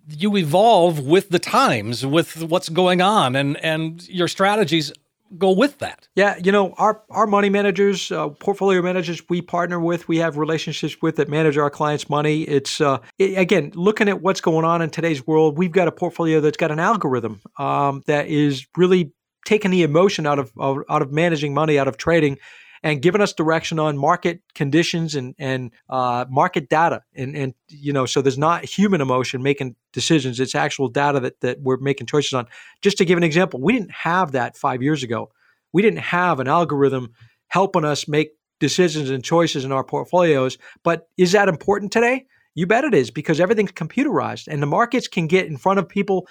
[0.10, 4.92] you evolve with the times, with what's going on, and and your strategies
[5.38, 6.08] go with that.
[6.16, 10.38] Yeah, you know our our money managers, uh, portfolio managers, we partner with, we have
[10.38, 12.44] relationships with that manage our clients' money.
[12.44, 15.58] It's uh, it, again looking at what's going on in today's world.
[15.58, 19.12] We've got a portfolio that's got an algorithm um, that is really
[19.46, 22.38] taking the emotion out of, of out of managing money, out of trading
[22.84, 27.02] and giving us direction on market conditions and and uh, market data.
[27.16, 31.40] And and you know, so there's not human emotion making decisions; it's actual data that
[31.42, 32.48] that we're making choices on.
[32.82, 35.32] Just to give an example, we didn't have that five years ago.
[35.72, 37.14] We didn't have an algorithm
[37.48, 40.58] helping us make decisions and choices in our portfolios.
[40.84, 42.26] But is that important today?
[42.56, 45.90] You bet it is because everything's computerized and the markets can get in front of
[45.90, 46.28] people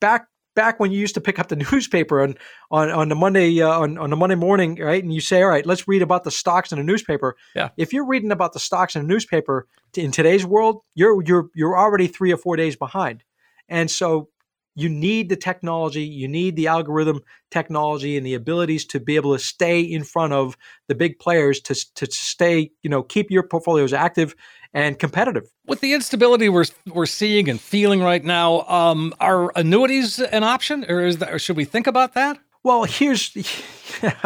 [0.00, 0.26] back
[0.56, 2.34] back when you used to pick up the newspaper on
[2.72, 5.02] on, on the Monday uh, on, on the Monday morning, right?
[5.02, 7.36] And you say, all right, let's read about the stocks in the newspaper.
[7.54, 7.68] Yeah.
[7.76, 11.78] If you're reading about the stocks in the newspaper in today's world, you're you're you're
[11.78, 13.22] already three or four days behind.
[13.68, 14.30] And so
[14.76, 19.32] you need the technology, you need the algorithm technology and the abilities to be able
[19.32, 23.42] to stay in front of the big players to, to stay, you know, keep your
[23.42, 24.36] portfolios active
[24.74, 25.50] and competitive.
[25.66, 30.84] With the instability we're we're seeing and feeling right now, um, are annuities an option,
[30.88, 32.38] or is that, or should we think about that?
[32.62, 33.36] Well, here's.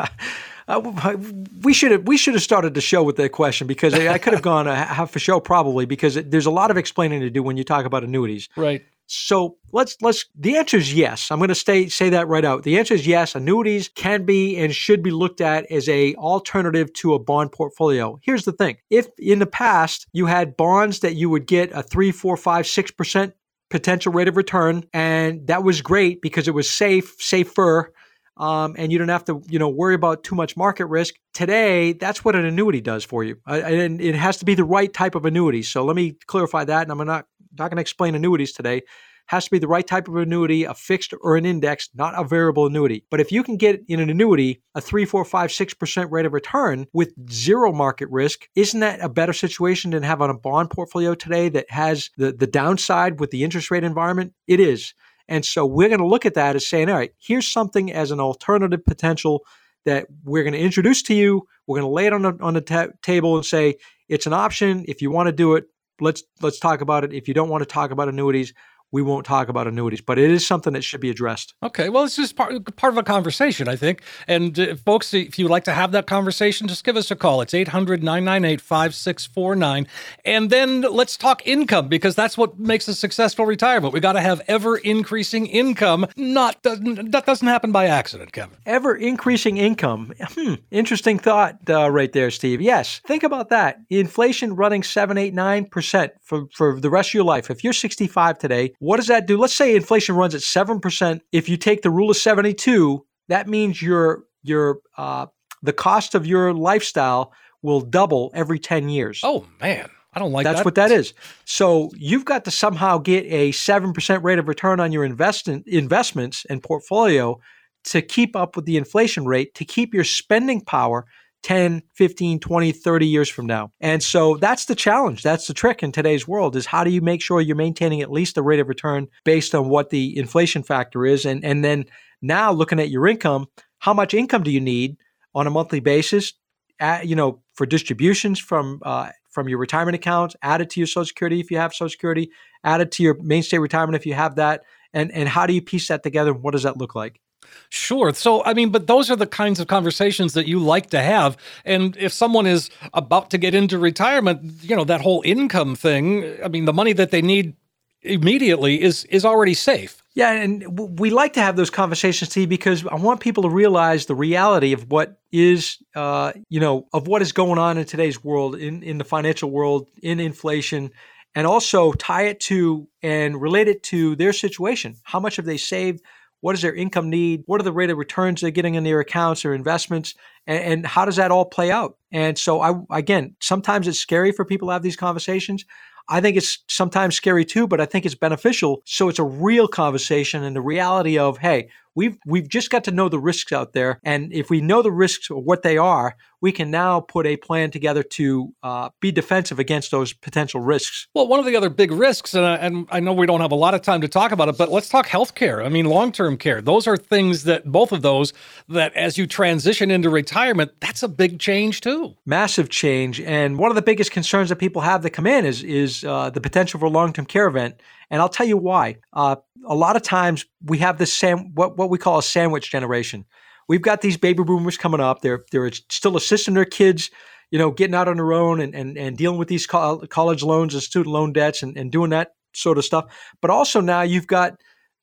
[0.68, 1.16] Uh,
[1.62, 4.32] we should have we should have started the show with that question because I could
[4.32, 7.30] have gone a half a show probably because it, there's a lot of explaining to
[7.30, 8.49] do when you talk about annuities.
[8.55, 8.84] Right.
[9.12, 11.32] So let's let's the answer is yes.
[11.32, 12.62] I'm going to stay say that right out.
[12.62, 13.34] The answer is yes.
[13.34, 18.20] Annuities can be and should be looked at as a alternative to a bond portfolio.
[18.22, 21.82] Here's the thing: if in the past you had bonds that you would get a
[21.82, 23.34] three, four, five, six percent
[23.68, 27.92] potential rate of return, and that was great because it was safe, safer.
[28.36, 31.14] Um, and you don't have to, you know, worry about too much market risk.
[31.34, 34.64] Today, that's what an annuity does for you, uh, and it has to be the
[34.64, 35.62] right type of annuity.
[35.62, 37.26] So let me clarify that, and I'm not
[37.59, 38.82] not going to explain annuities today.
[39.26, 42.24] Has to be the right type of annuity, a fixed or an index, not a
[42.24, 43.05] variable annuity.
[43.11, 46.26] But if you can get in an annuity a three, four, five, six percent rate
[46.26, 50.38] of return with zero market risk, isn't that a better situation than have on a
[50.38, 54.32] bond portfolio today that has the, the downside with the interest rate environment?
[54.48, 54.94] It is.
[55.28, 58.11] And so we're going to look at that as saying, all right, here's something as
[58.11, 59.44] an alternative potential
[59.84, 61.46] that we're going to introduce to you.
[61.68, 63.76] We're going to lay it on the, on the ta- table and say
[64.09, 64.84] it's an option.
[64.88, 65.66] If you want to do it,
[66.01, 67.12] let's let's talk about it.
[67.12, 68.53] If you don't want to talk about annuities,
[68.93, 71.55] we won't talk about annuities, but it is something that should be addressed.
[71.62, 74.03] Okay, well, it's just part, part of a conversation, I think.
[74.26, 77.41] And uh, folks, if you'd like to have that conversation, just give us a call.
[77.41, 79.86] It's 800 998 5649.
[80.24, 83.95] And then let's talk income because that's what makes a successful retirement.
[83.95, 86.07] We got to have ever increasing income.
[86.16, 88.57] Not That doesn't happen by accident, Kevin.
[88.66, 90.12] Ever increasing income.
[90.20, 92.61] Hmm, interesting thought uh, right there, Steve.
[92.61, 93.80] Yes, think about that.
[93.91, 97.51] Inflation running 7, 8, 9% for, for the rest of your life.
[97.51, 99.39] If you're 65 today, what does that do?
[99.39, 101.20] Let's say inflation runs at 7%.
[101.33, 105.26] If you take the rule of 72, that means your your uh,
[105.62, 109.20] the cost of your lifestyle will double every 10 years.
[109.22, 109.89] Oh man.
[110.12, 110.53] I don't like that.
[110.53, 110.64] That's that.
[110.64, 111.14] what that is.
[111.45, 116.45] So you've got to somehow get a 7% rate of return on your invest- investments
[116.51, 117.39] and portfolio
[117.85, 121.07] to keep up with the inflation rate, to keep your spending power
[121.43, 123.72] 10, 15, 20, 30 years from now.
[123.80, 125.22] And so that's the challenge.
[125.22, 128.11] That's the trick in today's world is how do you make sure you're maintaining at
[128.11, 131.86] least a rate of return based on what the inflation factor is and and then
[132.22, 133.47] now looking at your income,
[133.78, 134.97] how much income do you need
[135.34, 136.34] on a monthly basis
[136.78, 141.05] at, you know, for distributions from uh, from your retirement accounts, added to your Social
[141.05, 142.30] Security if you have Social Security,
[142.64, 144.62] added to your mainstay retirement if you have that,
[144.93, 146.32] and and how do you piece that together?
[146.32, 147.20] What does that look like?
[147.68, 148.12] Sure.
[148.14, 151.36] So, I mean, but those are the kinds of conversations that you like to have.
[151.64, 156.36] And if someone is about to get into retirement, you know, that whole income thing,
[156.45, 157.55] I mean, the money that they need
[158.03, 160.03] immediately is is already safe.
[160.14, 164.07] Yeah, and we like to have those conversations, Steve, because I want people to realize
[164.07, 168.24] the reality of what is, uh, you know, of what is going on in today's
[168.24, 170.91] world, in in the financial world, in inflation,
[171.34, 174.97] and also tie it to and relate it to their situation.
[175.05, 176.03] How much have they saved?
[176.41, 177.43] What is their income need?
[177.47, 180.14] What are the rate of returns they're getting in their accounts or investments?
[180.47, 181.97] And, and how does that all play out?
[182.12, 185.64] And so, I again, sometimes it's scary for people to have these conversations.
[186.09, 188.82] I think it's sometimes scary too, but I think it's beneficial.
[188.84, 191.68] So it's a real conversation and the reality of, hey,
[192.01, 194.90] we've we've just got to know the risks out there, and if we know the
[194.90, 199.12] risks or what they are, we can now put a plan together to uh, be
[199.12, 201.09] defensive against those potential risks.
[201.14, 203.53] Well, one of the other big risks, and I, and I know we don't have
[203.53, 205.62] a lot of time to talk about it, but let's talk healthcare.
[205.62, 206.62] I mean, long term care.
[206.62, 208.32] Those are things that both of those
[208.70, 212.14] that as you transition into retirement, that's a big change too.
[212.24, 215.62] Massive change, and one of the biggest concerns that people have that come in is
[215.62, 217.78] is uh, the potential for a long term care event.
[218.12, 218.96] And I'll tell you why.
[219.12, 219.36] Uh,
[219.66, 223.24] a lot of times we have this sam- what what we call a sandwich generation.
[223.68, 225.20] We've got these baby boomers coming up.
[225.20, 227.11] They're they're still assisting their kids,
[227.50, 230.42] you know, getting out on their own and and, and dealing with these co- college
[230.42, 233.06] loans and student loan debts and, and doing that sort of stuff.
[233.40, 234.61] But also now you've got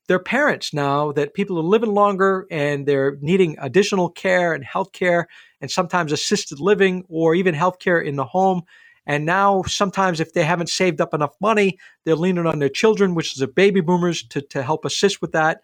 [0.07, 4.91] their parents now that people are living longer and they're needing additional care and health
[4.93, 5.27] care
[5.61, 8.61] and sometimes assisted living or even health care in the home.
[9.07, 13.15] And now, sometimes, if they haven't saved up enough money, they're leaning on their children,
[13.15, 15.61] which is the baby boomers, to, to help assist with that.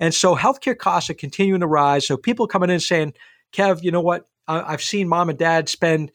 [0.00, 2.06] And so, healthcare costs are continuing to rise.
[2.06, 3.12] So, people coming in saying,
[3.52, 4.26] Kev, you know what?
[4.48, 6.12] I've seen mom and dad spend,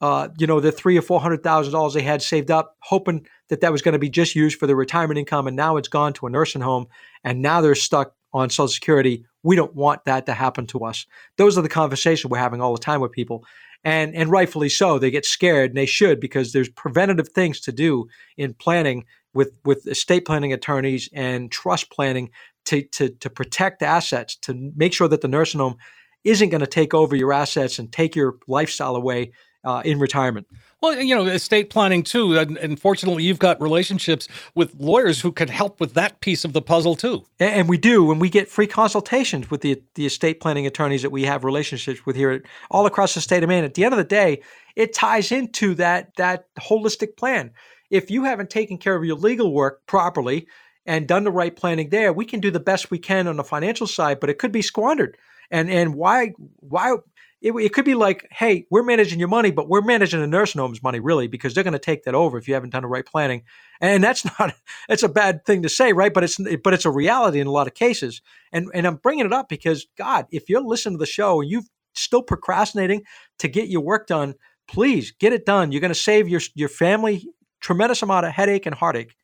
[0.00, 3.26] uh, you know, the three or four hundred thousand dollars they had saved up, hoping
[3.48, 5.88] that that was going to be just used for their retirement income, and now it's
[5.88, 6.86] gone to a nursing home,
[7.22, 9.24] and now they're stuck on Social Security.
[9.42, 11.06] We don't want that to happen to us.
[11.38, 13.44] Those are the conversations we're having all the time with people.
[13.86, 14.98] And, and rightfully so.
[14.98, 19.52] They get scared, and they should because there's preventative things to do in planning with,
[19.64, 22.30] with estate planning attorneys and trust planning
[22.64, 25.76] to, to, to protect assets, to make sure that the nursing home
[26.24, 29.30] isn't going to take over your assets and take your lifestyle away
[29.62, 30.48] uh, in retirement.
[30.86, 32.38] Well, you know, estate planning too.
[32.38, 36.52] And, and fortunately, you've got relationships with lawyers who can help with that piece of
[36.52, 37.24] the puzzle too.
[37.40, 41.02] And, and we do, and we get free consultations with the the estate planning attorneys
[41.02, 43.64] that we have relationships with here, all across the state of Maine.
[43.64, 44.42] At the end of the day,
[44.76, 47.50] it ties into that that holistic plan.
[47.90, 50.46] If you haven't taken care of your legal work properly
[50.86, 53.44] and done the right planning there, we can do the best we can on the
[53.44, 55.16] financial side, but it could be squandered.
[55.50, 56.94] And and why why
[57.42, 60.60] it, it, could be like, hey, we're managing your money, but we're managing the nursing
[60.60, 62.88] home's money, really, because they're going to take that over if you haven't done the
[62.88, 63.42] right planning.
[63.80, 64.54] And that's not
[64.88, 66.12] that's a bad thing to say, right?
[66.12, 68.22] But it's but it's a reality in a lot of cases.
[68.52, 71.50] And and I'm bringing it up because God, if you're listening to the show and
[71.50, 71.62] you're
[71.94, 73.02] still procrastinating
[73.38, 74.34] to get your work done,
[74.66, 75.72] please get it done.
[75.72, 77.26] You're going to save your your family
[77.60, 79.14] tremendous amount of headache and heartache.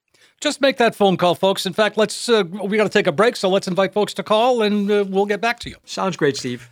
[0.40, 1.66] Just make that phone call, folks.
[1.66, 4.22] In fact, let's uh, we got to take a break, so let's invite folks to
[4.22, 5.76] call, and uh, we'll get back to you.
[5.84, 6.71] Sounds great, Steve.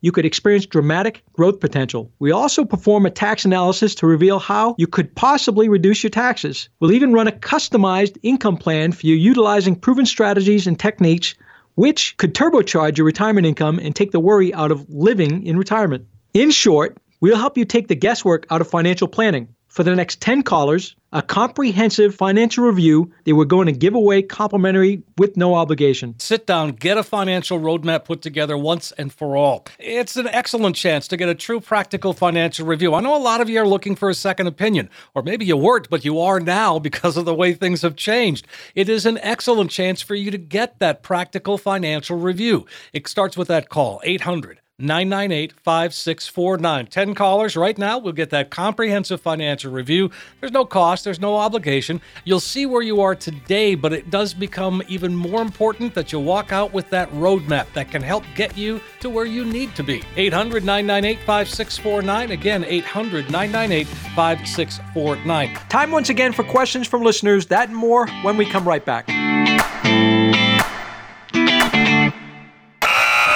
[0.00, 2.10] you could experience dramatic growth potential.
[2.18, 6.68] We also perform a tax analysis to reveal how you could possibly reduce your taxes.
[6.80, 11.34] We'll even run a customized income plan for you utilizing proven strategies and techniques
[11.76, 16.06] which could turbocharge your retirement income and take the worry out of living in retirement.
[16.34, 20.20] In short, we'll help you take the guesswork out of financial planning for the next
[20.22, 25.54] 10 callers a comprehensive financial review they we're going to give away complimentary with no
[25.54, 26.14] obligation.
[26.18, 29.64] Sit down, get a financial roadmap put together once and for all.
[29.78, 32.92] It's an excellent chance to get a true practical financial review.
[32.92, 35.56] I know a lot of you are looking for a second opinion, or maybe you
[35.56, 38.46] weren't, but you are now because of the way things have changed.
[38.74, 42.66] It is an excellent chance for you to get that practical financial review.
[42.92, 46.86] It starts with that call, 800 998 5649.
[46.86, 47.96] 10 callers right now.
[47.98, 50.10] We'll get that comprehensive financial review.
[50.40, 52.02] There's no cost, there's no obligation.
[52.24, 56.20] You'll see where you are today, but it does become even more important that you
[56.20, 59.82] walk out with that roadmap that can help get you to where you need to
[59.82, 60.02] be.
[60.16, 62.30] 800 998 5649.
[62.32, 65.54] Again, 800 998 5649.
[65.70, 67.46] Time once again for questions from listeners.
[67.46, 69.08] That and more when we come right back.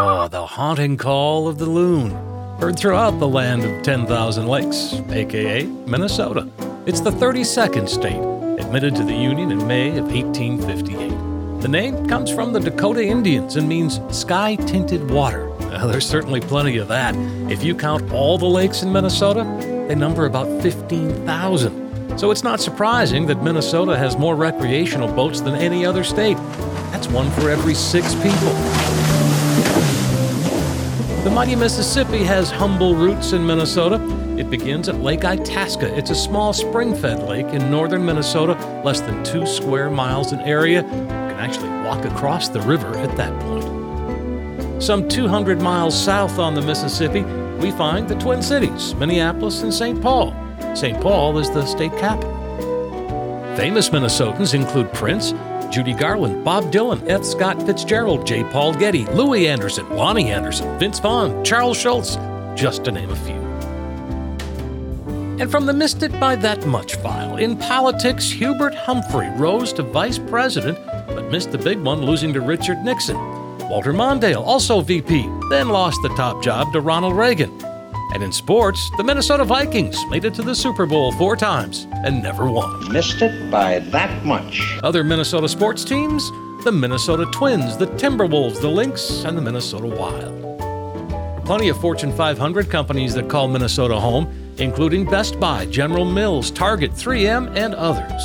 [0.00, 2.12] Oh, the haunting call of the loon.
[2.60, 6.48] Heard throughout the land of 10,000 lakes, aka Minnesota.
[6.86, 11.62] It's the 32nd state, admitted to the Union in May of 1858.
[11.62, 15.48] The name comes from the Dakota Indians and means sky tinted water.
[15.58, 17.16] Well, there's certainly plenty of that.
[17.50, 19.42] If you count all the lakes in Minnesota,
[19.88, 22.16] they number about 15,000.
[22.16, 26.36] So it's not surprising that Minnesota has more recreational boats than any other state.
[26.92, 29.17] That's one for every six people.
[31.24, 33.96] The mighty Mississippi has humble roots in Minnesota.
[34.38, 35.94] It begins at Lake Itasca.
[35.98, 38.54] It's a small spring fed lake in northern Minnesota,
[38.84, 40.82] less than two square miles in area.
[40.82, 44.82] You can actually walk across the river at that point.
[44.82, 47.22] Some 200 miles south on the Mississippi,
[47.58, 50.00] we find the Twin Cities, Minneapolis and St.
[50.00, 50.32] Paul.
[50.76, 51.00] St.
[51.00, 52.32] Paul is the state capital.
[53.56, 55.32] Famous Minnesotans include Prince,
[55.70, 57.24] Judy Garland, Bob Dylan, F.
[57.24, 58.42] Scott Fitzgerald, J.
[58.44, 62.16] Paul Getty, Louie Anderson, Loni Anderson, Vince Vaughn, Charles Schulz,
[62.54, 63.34] just to name a few.
[65.40, 69.82] And from the Missed It by That Much file, in politics, Hubert Humphrey rose to
[69.82, 73.16] vice president, but missed the big one, losing to Richard Nixon.
[73.68, 77.67] Walter Mondale, also VP, then lost the top job to Ronald Reagan.
[78.14, 82.22] And in sports, the Minnesota Vikings made it to the Super Bowl four times and
[82.22, 82.90] never won.
[82.92, 84.78] Missed it by that much.
[84.82, 86.30] Other Minnesota sports teams
[86.64, 91.46] the Minnesota Twins, the Timberwolves, the Lynx, and the Minnesota Wild.
[91.46, 94.28] Plenty of Fortune 500 companies that call Minnesota home,
[94.58, 98.22] including Best Buy, General Mills, Target, 3M, and others.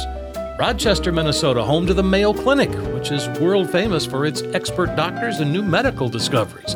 [0.59, 5.39] Rochester, Minnesota, home to the Mayo Clinic, which is world famous for its expert doctors
[5.39, 6.75] and new medical discoveries.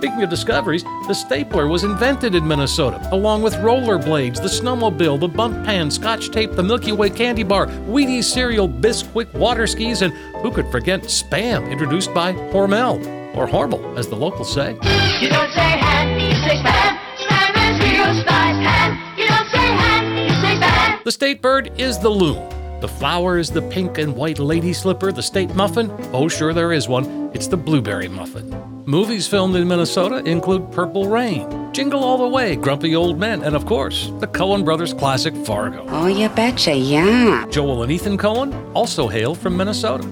[0.00, 5.28] Speaking of discoveries, the stapler was invented in Minnesota, along with rollerblades, the snowmobile, the
[5.28, 10.14] bundt pan, scotch tape, the Milky Way candy bar, Wheaties cereal, Bisquick water skis, and
[10.40, 12.96] who could forget Spam, introduced by Hormel,
[13.36, 14.70] or Hormel, as the locals say.
[14.70, 16.98] You don't say hand, you say Spam.
[17.18, 19.18] Spam is real spice hand.
[19.18, 21.04] You don't say hand, you say Spam.
[21.04, 22.59] The state bird is the loon.
[22.80, 25.12] The flower is the pink and white lady slipper.
[25.12, 25.90] The state muffin?
[26.14, 27.30] Oh, sure, there is one.
[27.34, 28.48] It's the blueberry muffin.
[28.86, 33.54] Movies filmed in Minnesota include Purple Rain, Jingle All the Way, Grumpy Old Men, and
[33.54, 35.84] of course, the Coen brothers classic Fargo.
[35.90, 37.44] Oh, you betcha, yeah.
[37.50, 40.04] Joel and Ethan Coen also hail from Minnesota.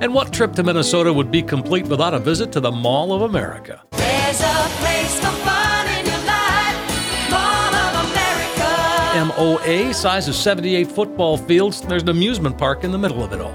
[0.00, 3.22] And what trip to Minnesota would be complete without a visit to the Mall of
[3.22, 3.80] America?
[3.92, 5.61] There's a place for fun
[9.26, 13.40] MOA, size of 78 football fields, there's an amusement park in the middle of it
[13.40, 13.54] all.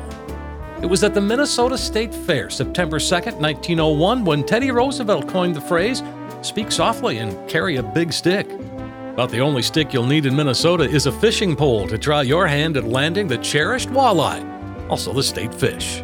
[0.82, 5.61] It was at the Minnesota State Fair, September 2nd, 1901, when Teddy Roosevelt coined the
[5.61, 6.03] phrase,
[6.41, 8.49] speak softly and carry a big stick.
[9.13, 12.47] About the only stick you'll need in Minnesota is a fishing pole to try your
[12.47, 16.03] hand at landing the cherished walleye, also the state fish.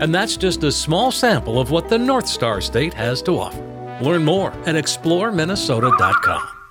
[0.00, 3.62] And that's just a small sample of what the North Star State has to offer.
[4.00, 6.61] Learn more at exploreminnesota.com.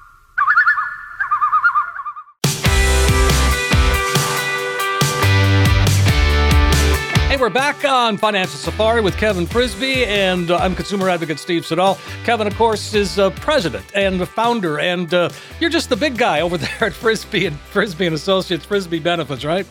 [7.42, 11.98] we're back on Financial Safari with Kevin Frisbie, and uh, I'm consumer advocate Steve Siddall.
[12.24, 15.28] Kevin, of course, is uh, president and the founder, and uh,
[15.60, 19.44] you're just the big guy over there at Frisbie and Frisbie and Associates, Frisbie Benefits,
[19.44, 19.66] right?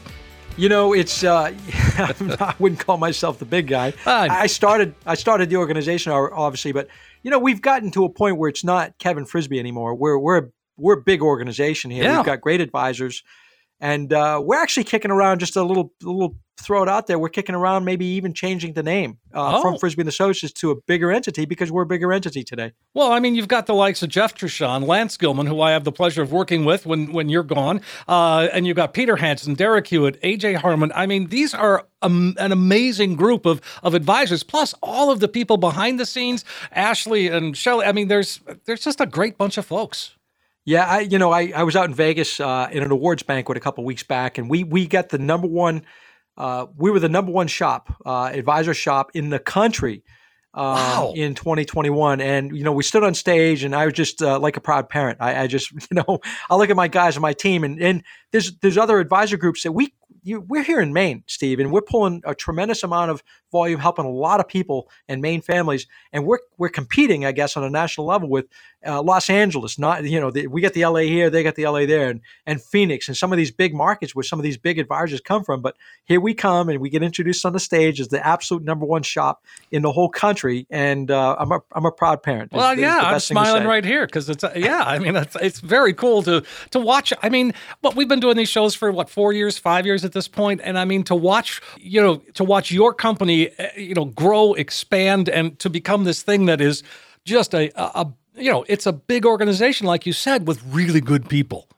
[0.57, 3.93] You know, it's uh, I wouldn't call myself the big guy.
[4.05, 6.89] I started I started the organization obviously, but
[7.23, 9.95] you know we've gotten to a point where it's not Kevin Frisbie anymore.
[9.95, 12.03] We're we're we're a big organization here.
[12.03, 12.17] Yeah.
[12.17, 13.23] We've got great advisors,
[13.81, 17.19] and uh, we're actually kicking around just a little little throw it out there.
[17.19, 19.63] We're kicking around maybe even changing the name uh, oh.
[19.63, 22.73] from Frisbie and Associates to a bigger entity because we're a bigger entity today.
[22.95, 25.85] Well, I mean, you've got the likes of Jeff Trishan, Lance Gilman, who I have
[25.85, 29.55] the pleasure of working with when when you're gone, uh, and you've got Peter Hanson,
[29.55, 30.93] Derek Hewitt, AJ Harmon.
[30.95, 35.29] I mean, these are um, an amazing group of of advisors, plus all of the
[35.29, 37.87] people behind the scenes, Ashley and Shelly.
[37.87, 40.17] I mean, there's there's just a great bunch of folks.
[40.65, 43.57] Yeah, I you know I, I was out in Vegas uh, in an awards banquet
[43.57, 45.83] a couple weeks back, and we we got the number one
[46.37, 50.03] uh, we were the number one shop, uh, advisor shop in the country
[50.55, 51.13] um, wow.
[51.15, 52.21] in 2021.
[52.21, 54.89] And, you know, we stood on stage and I was just uh, like a proud
[54.89, 55.19] parent.
[55.21, 58.03] I, I, just, you know, I look at my guys and my team and, and
[58.33, 59.93] there's, there's other advisor groups that we,
[60.23, 64.05] you, we're here in Maine, Steve, and we're pulling a tremendous amount of volume, helping
[64.05, 67.71] a lot of people and Maine families, and we're we're competing, I guess, on a
[67.71, 68.47] national level with
[68.87, 69.79] uh, Los Angeles.
[69.79, 72.21] Not you know the, we get the LA here, they got the LA there, and
[72.47, 75.45] and Phoenix, and some of these big markets where some of these big advisors come
[75.45, 75.61] from.
[75.61, 78.87] But here we come, and we get introduced on the stage as the absolute number
[78.87, 82.53] one shop in the whole country, and uh, I'm a I'm a proud parent.
[82.53, 85.37] Well, it's, yeah, it's I'm smiling right here because it's uh, yeah, I mean it's
[85.37, 87.13] it's very cool to to watch.
[87.23, 90.13] I mean, what we've been doing these shows for what four years, five years at
[90.13, 93.95] this point, and I mean to watch you know to watch your company uh, you
[93.95, 96.83] know grow, expand, and to become this thing that is
[97.25, 98.07] just a, a,
[98.37, 101.69] you know it's a big organization, like you said, with really good people.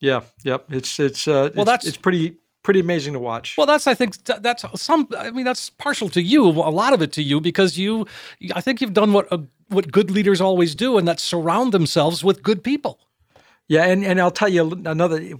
[0.00, 0.66] Yeah, yep.
[0.70, 3.56] It's it's uh, well, it's, that's it's pretty pretty amazing to watch.
[3.56, 5.08] Well, that's I think that's some.
[5.16, 6.46] I mean, that's partial to you.
[6.48, 8.06] A lot of it to you because you.
[8.54, 9.38] I think you've done what uh,
[9.68, 12.98] what good leaders always do, and that's surround themselves with good people.
[13.68, 15.34] Yeah, and and I'll tell you another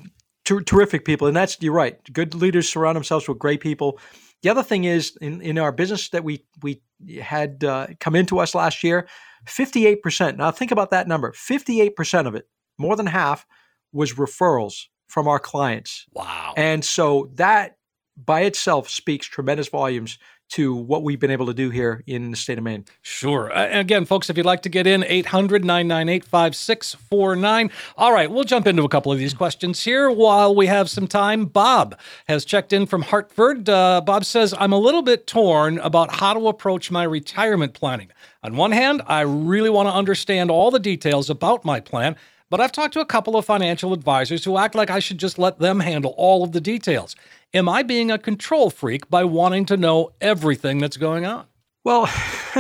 [0.45, 1.99] ter- terrific people, and that's you're right.
[2.13, 3.99] Good leaders surround themselves with great people.
[4.43, 6.83] The other thing is in, in our business that we we
[7.21, 9.09] had uh, come into us last year,
[9.47, 10.37] 58%.
[10.37, 11.33] Now think about that number.
[11.33, 13.47] 58% of it, more than half,
[13.93, 16.07] was referrals from our clients.
[16.13, 16.55] Wow.
[16.57, 17.77] And so that
[18.17, 20.19] by itself speaks tremendous volumes
[20.53, 22.85] to what we've been able to do here in the state of Maine.
[23.01, 23.49] Sure.
[23.55, 27.71] Again, folks, if you'd like to get in, 800 998 5649.
[27.97, 31.07] All right, we'll jump into a couple of these questions here while we have some
[31.07, 31.47] time.
[31.47, 31.99] Bob
[32.29, 33.69] has checked in from Hartford.
[33.69, 38.11] Uh, Bob says, I'm a little bit torn about how to approach my retirement planning.
[38.43, 42.17] On one hand, I really want to understand all the details about my plan.
[42.53, 45.39] But I've talked to a couple of financial advisors who act like I should just
[45.39, 47.17] let them handle all of the details.
[47.55, 51.47] Am I being a control freak by wanting to know everything that's going on?
[51.83, 52.05] Well,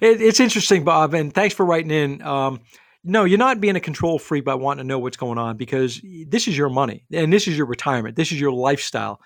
[0.00, 2.22] it, it's interesting, Bob, and thanks for writing in.
[2.22, 2.60] Um,
[3.02, 6.00] no, you're not being a control freak by wanting to know what's going on because
[6.28, 8.14] this is your money and this is your retirement.
[8.14, 9.20] This is your lifestyle.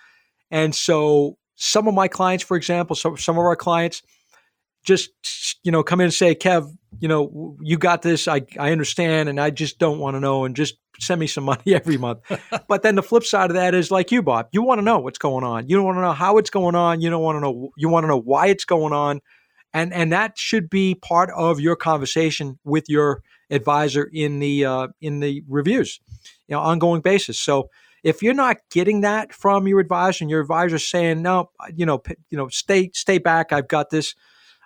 [0.50, 4.00] And so some of my clients, for example, some, some of our clients
[4.82, 5.10] just,
[5.62, 8.28] you know, come in and say, Kev, you know, you got this.
[8.28, 9.28] I, I understand.
[9.28, 12.20] And I just don't want to know and just send me some money every month.
[12.68, 14.98] but then the flip side of that is like you, Bob, you want to know
[14.98, 15.68] what's going on.
[15.68, 17.00] You don't want to know how it's going on.
[17.00, 19.20] You don't want to know, you want to know why it's going on.
[19.74, 24.88] And, and that should be part of your conversation with your advisor in the uh,
[25.00, 26.00] in the reviews,
[26.46, 27.38] you know, ongoing basis.
[27.38, 27.70] So
[28.04, 32.02] if you're not getting that from your advisor and your advisor saying no, you know,
[32.30, 34.14] you know, stay stay back, I've got this.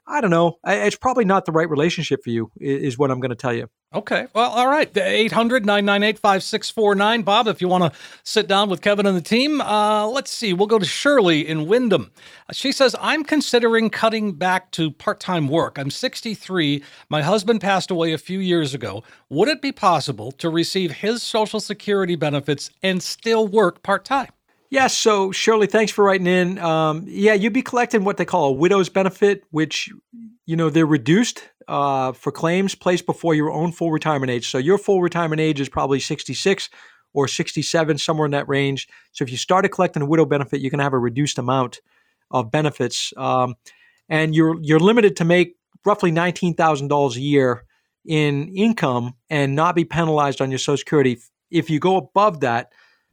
[0.06, 0.58] I don't know.
[0.66, 3.68] It's probably not the right relationship for you, is what I'm going to tell you.
[3.94, 4.26] Okay.
[4.34, 4.94] Well, all right.
[4.96, 7.22] 800 998 5649.
[7.22, 10.54] Bob, if you want to sit down with Kevin and the team, uh, let's see.
[10.54, 12.10] We'll go to Shirley in Windham.
[12.52, 15.78] She says, I'm considering cutting back to part time work.
[15.78, 16.82] I'm 63.
[17.10, 19.04] My husband passed away a few years ago.
[19.28, 24.30] Would it be possible to receive his Social Security benefits and still work part time?
[24.72, 26.58] Yeah, so Shirley, thanks for writing in.
[26.58, 29.90] Um, yeah, you'd be collecting what they call a widow's benefit, which,
[30.46, 34.50] you know, they're reduced uh, for claims placed before your own full retirement age.
[34.50, 36.70] So your full retirement age is probably 66
[37.12, 38.88] or 67, somewhere in that range.
[39.12, 41.82] So if you started collecting a widow benefit, you can have a reduced amount
[42.30, 43.56] of benefits, um,
[44.08, 47.66] and you're you're limited to make roughly nineteen thousand dollars a year
[48.06, 51.18] in income and not be penalized on your Social Security.
[51.50, 52.72] If you go above that,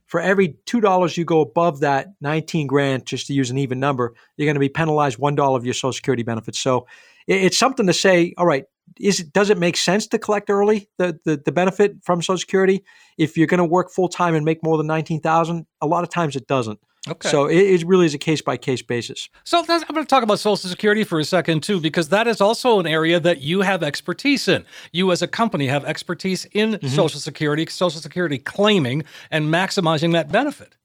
[0.10, 3.80] for every two dollars you go above that 19 grand, just to use an even
[3.80, 6.60] number, you're going to be penalized one dollar of your Social Security benefits.
[6.60, 6.88] So
[7.28, 8.34] it's something to say.
[8.36, 8.66] All right,
[9.00, 12.40] is it, does it make sense to collect early the, the, the benefit from Social
[12.40, 12.84] Security
[13.20, 15.68] if you're going to work full time and make more than nineteen thousand?
[15.80, 16.80] A lot of times it doesn't.
[17.08, 17.30] Okay.
[17.30, 19.30] So it, it really is a case by case basis.
[19.46, 22.42] So I'm going to talk about Social Security for a second too, because that is
[22.42, 24.66] also an area that you have expertise in.
[24.92, 26.88] You as a company have expertise in mm-hmm.
[26.88, 30.76] Social Security, Social Security claiming and maximizing that benefit.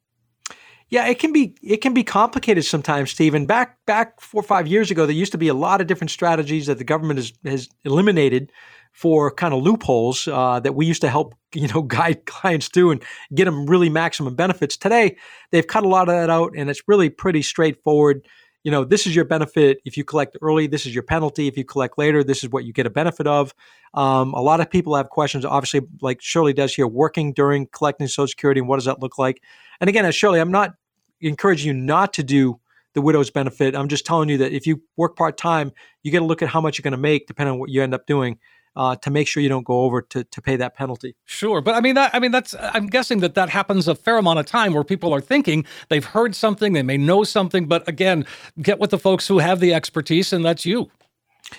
[0.88, 3.46] Yeah, it can be it can be complicated sometimes, Stephen.
[3.46, 6.12] Back back four or five years ago, there used to be a lot of different
[6.12, 8.52] strategies that the government has has eliminated
[8.94, 12.90] for kind of loopholes uh, that we used to help you know guide clients to
[12.90, 13.02] and
[13.34, 14.76] get them really maximum benefits.
[14.76, 15.16] Today,
[15.50, 18.26] they've cut a lot of that out, and it's really pretty straightforward.
[18.62, 20.66] You know, this is your benefit if you collect early.
[20.66, 22.24] This is your penalty if you collect later.
[22.24, 23.52] This is what you get a benefit of.
[23.92, 28.06] Um, a lot of people have questions, obviously, like Shirley does here, working during collecting
[28.06, 29.42] Social Security, and what does that look like?
[29.80, 30.72] And again, as Shirley, I'm not
[31.20, 32.58] encouraging you not to do
[32.94, 33.74] the widow's benefit.
[33.74, 35.72] I'm just telling you that if you work part time,
[36.02, 37.82] you got to look at how much you're going to make, depending on what you
[37.82, 38.38] end up doing
[38.76, 41.16] uh, to make sure you don't go over to, to pay that penalty.
[41.24, 44.18] Sure, but I mean that I mean that's I'm guessing that that happens a fair
[44.18, 47.86] amount of time where people are thinking they've heard something, they may know something, but
[47.88, 48.26] again,
[48.60, 50.90] get with the folks who have the expertise, and that's you.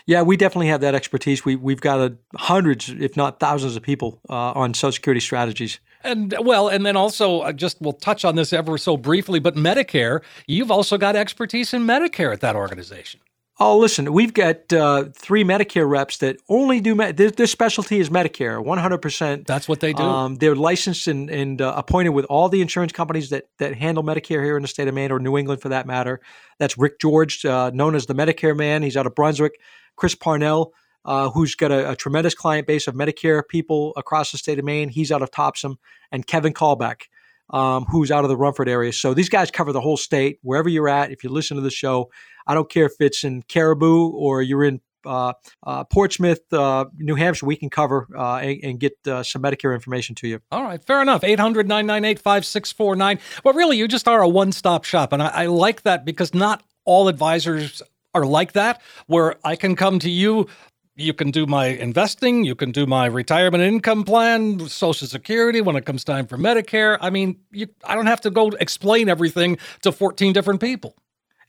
[0.05, 1.45] Yeah, we definitely have that expertise.
[1.45, 5.79] We we've got a, hundreds, if not thousands, of people uh, on Social Security strategies.
[6.03, 9.55] And well, and then also, uh, just we'll touch on this ever so briefly, but
[9.55, 13.19] Medicare, you've also got expertise in Medicare at that organization.
[13.57, 18.01] Oh, listen, we've got uh, three Medicare reps that only do med- their, their, specialty
[18.01, 19.47] is Medicare, 100%.
[19.47, 20.03] That's what they do.
[20.03, 24.03] Um, they're licensed and, and uh, appointed with all the insurance companies that, that handle
[24.03, 26.19] Medicare here in the state of Maine or New England for that matter.
[26.59, 28.83] That's Rick George, uh, known as the Medicare man.
[28.83, 29.53] He's out of Brunswick.
[29.95, 30.73] Chris Parnell,
[31.05, 34.65] uh, who's got a, a, tremendous client base of Medicare people across the state of
[34.65, 34.89] Maine.
[34.89, 35.77] He's out of Topsham.
[36.11, 37.03] And Kevin Callback,
[37.49, 38.93] um, who's out of the Rumford area.
[38.93, 41.11] So these guys cover the whole state, wherever you're at.
[41.11, 42.09] If you listen to the show,
[42.47, 45.33] I don't care if it's in Caribou or you're in uh,
[45.63, 49.73] uh, Portsmouth, uh, New Hampshire, we can cover uh, and, and, get uh, some Medicare
[49.73, 50.39] information to you.
[50.51, 51.23] All right, fair enough.
[51.23, 53.19] 800 998 5649.
[53.43, 55.13] Well, really, you just are a one stop shop.
[55.13, 57.81] And I, I like that because not all advisors
[58.13, 60.47] are like that, where I can come to you
[60.95, 65.75] you can do my investing, you can do my retirement income plan, Social Security when
[65.75, 66.97] it comes time for Medicare.
[67.01, 70.95] I mean, you, I don't have to go explain everything to 14 different people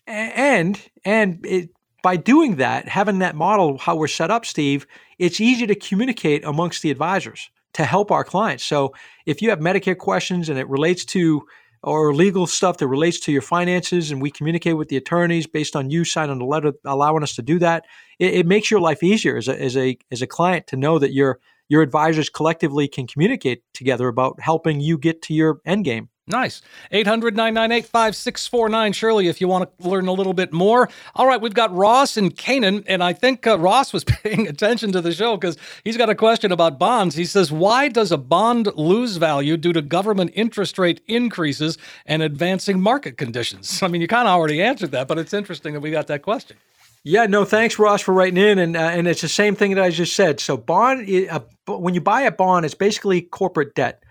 [0.06, 1.70] and and it,
[2.02, 4.86] by doing that, having that model how we're set up, Steve,
[5.18, 8.64] it's easy to communicate amongst the advisors to help our clients.
[8.64, 8.94] So
[9.26, 11.46] if you have Medicare questions and it relates to
[11.86, 15.76] or legal stuff that relates to your finances, and we communicate with the attorneys based
[15.76, 17.84] on you signing a letter allowing us to do that,
[18.18, 20.98] it, it makes your life easier as a, as a as a client to know
[20.98, 25.84] that your your advisors collectively can communicate together about helping you get to your end
[25.84, 26.08] game.
[26.28, 26.60] Nice.
[26.90, 28.92] 800 998 5649.
[28.92, 30.88] Shirley, if you want to learn a little bit more.
[31.14, 34.90] All right, we've got Ross and Canaan, and I think uh, Ross was paying attention
[34.90, 37.14] to the show because he's got a question about bonds.
[37.14, 42.22] He says, Why does a bond lose value due to government interest rate increases and
[42.22, 43.80] advancing market conditions?
[43.84, 46.22] I mean, you kind of already answered that, but it's interesting that we got that
[46.22, 46.56] question.
[47.04, 49.84] Yeah, no, thanks, Ross, for writing in, and uh, and it's the same thing that
[49.84, 50.40] I just said.
[50.40, 54.02] So bond, uh, when you buy a bond, it's basically corporate debt.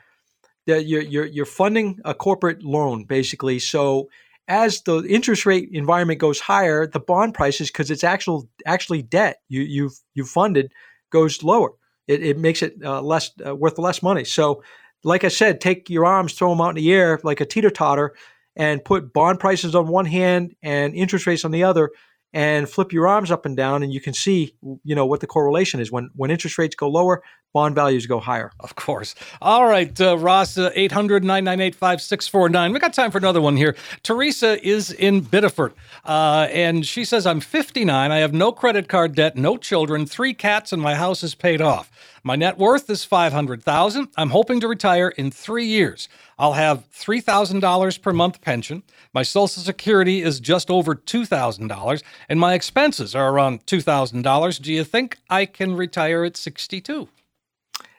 [0.68, 3.60] That you're you're you're funding a corporate loan, basically.
[3.60, 4.10] So
[4.48, 9.38] as the interest rate environment goes higher, the bond prices, because it's actual actually debt
[9.50, 10.72] you you've you funded,
[11.12, 11.72] goes lower.
[12.08, 14.24] It, it makes it uh, less uh, worth less money.
[14.24, 14.64] So,
[15.04, 17.72] like I said, take your arms, throw them out in the air like a teeter
[17.72, 18.16] totter,
[18.56, 21.92] and put bond prices on one hand and interest rates on the other
[22.36, 25.28] and flip your arms up and down and you can see you know what the
[25.28, 25.90] correlation is.
[25.92, 27.24] When when interest rates go lower
[27.54, 28.52] bond values go higher.
[28.60, 29.16] Of course.
[29.42, 33.78] All right uh, ross uh, 800-998-5649 we got time for another one here.
[34.04, 35.74] Teresa is in biddeford
[36.04, 40.34] uh, and she says i'm 59 i have no credit card debt no children three
[40.34, 41.90] cats and my house is paid off.
[42.22, 48.02] My net worth is 500000 i'm hoping to retire in three years I'll have $3,000
[48.02, 48.84] per month pension.
[49.14, 54.62] My Social Security is just over $2,000, and my expenses are around $2,000.
[54.62, 57.08] Do you think I can retire at 62?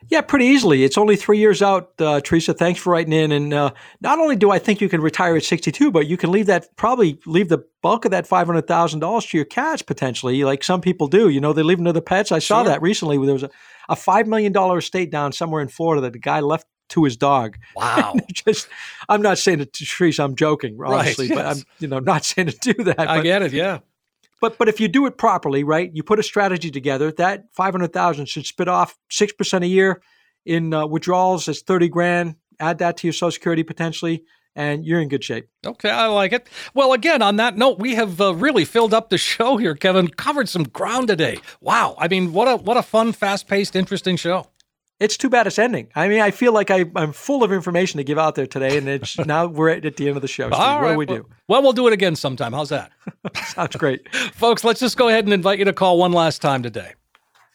[0.08, 0.84] Yeah, pretty easily.
[0.84, 2.54] It's only three years out, uh, Teresa.
[2.54, 3.32] Thanks for writing in.
[3.32, 6.30] And uh, not only do I think you can retire at 62, but you can
[6.30, 10.80] leave that probably leave the bulk of that $500,000 to your cats potentially, like some
[10.80, 11.28] people do.
[11.28, 12.30] You know, they leave them to the pets.
[12.30, 12.70] I saw sure.
[12.70, 13.16] that recently.
[13.24, 13.50] There was a,
[13.88, 17.58] a $5 million estate down somewhere in Florida that the guy left to his dog.
[17.76, 18.14] Wow.
[18.32, 18.68] Just,
[19.08, 20.24] I'm not saying it to Teresa.
[20.24, 21.38] I'm joking, honestly, right, yes.
[21.38, 23.00] but I'm, you know, not saying to do that.
[23.00, 23.52] I but, get it.
[23.52, 23.80] Yeah.
[24.40, 25.90] But but if you do it properly, right?
[25.92, 27.10] You put a strategy together.
[27.10, 30.02] That five hundred thousand should spit off six percent a year
[30.44, 31.48] in uh, withdrawals.
[31.48, 32.36] It's thirty grand.
[32.60, 34.24] Add that to your Social Security potentially
[34.56, 35.48] and you're in good shape.
[35.64, 36.48] Okay, I like it.
[36.74, 40.08] Well, again, on that note, we have uh, really filled up the show here, Kevin.
[40.08, 41.38] Covered some ground today.
[41.60, 44.46] Wow, I mean, what a what a fun, fast paced, interesting show.
[44.98, 45.88] It's too bad it's ending.
[45.94, 48.78] I mean, I feel like I, am full of information to give out there today,
[48.78, 50.48] and it's now we're at, at the end of the show.
[50.50, 51.28] All right, what do we well, do?
[51.48, 52.54] Well, we'll do it again sometime.
[52.54, 52.92] How's that?
[53.48, 54.08] Sounds great.
[54.34, 56.94] Folks, let's just go ahead and invite you to call one last time today.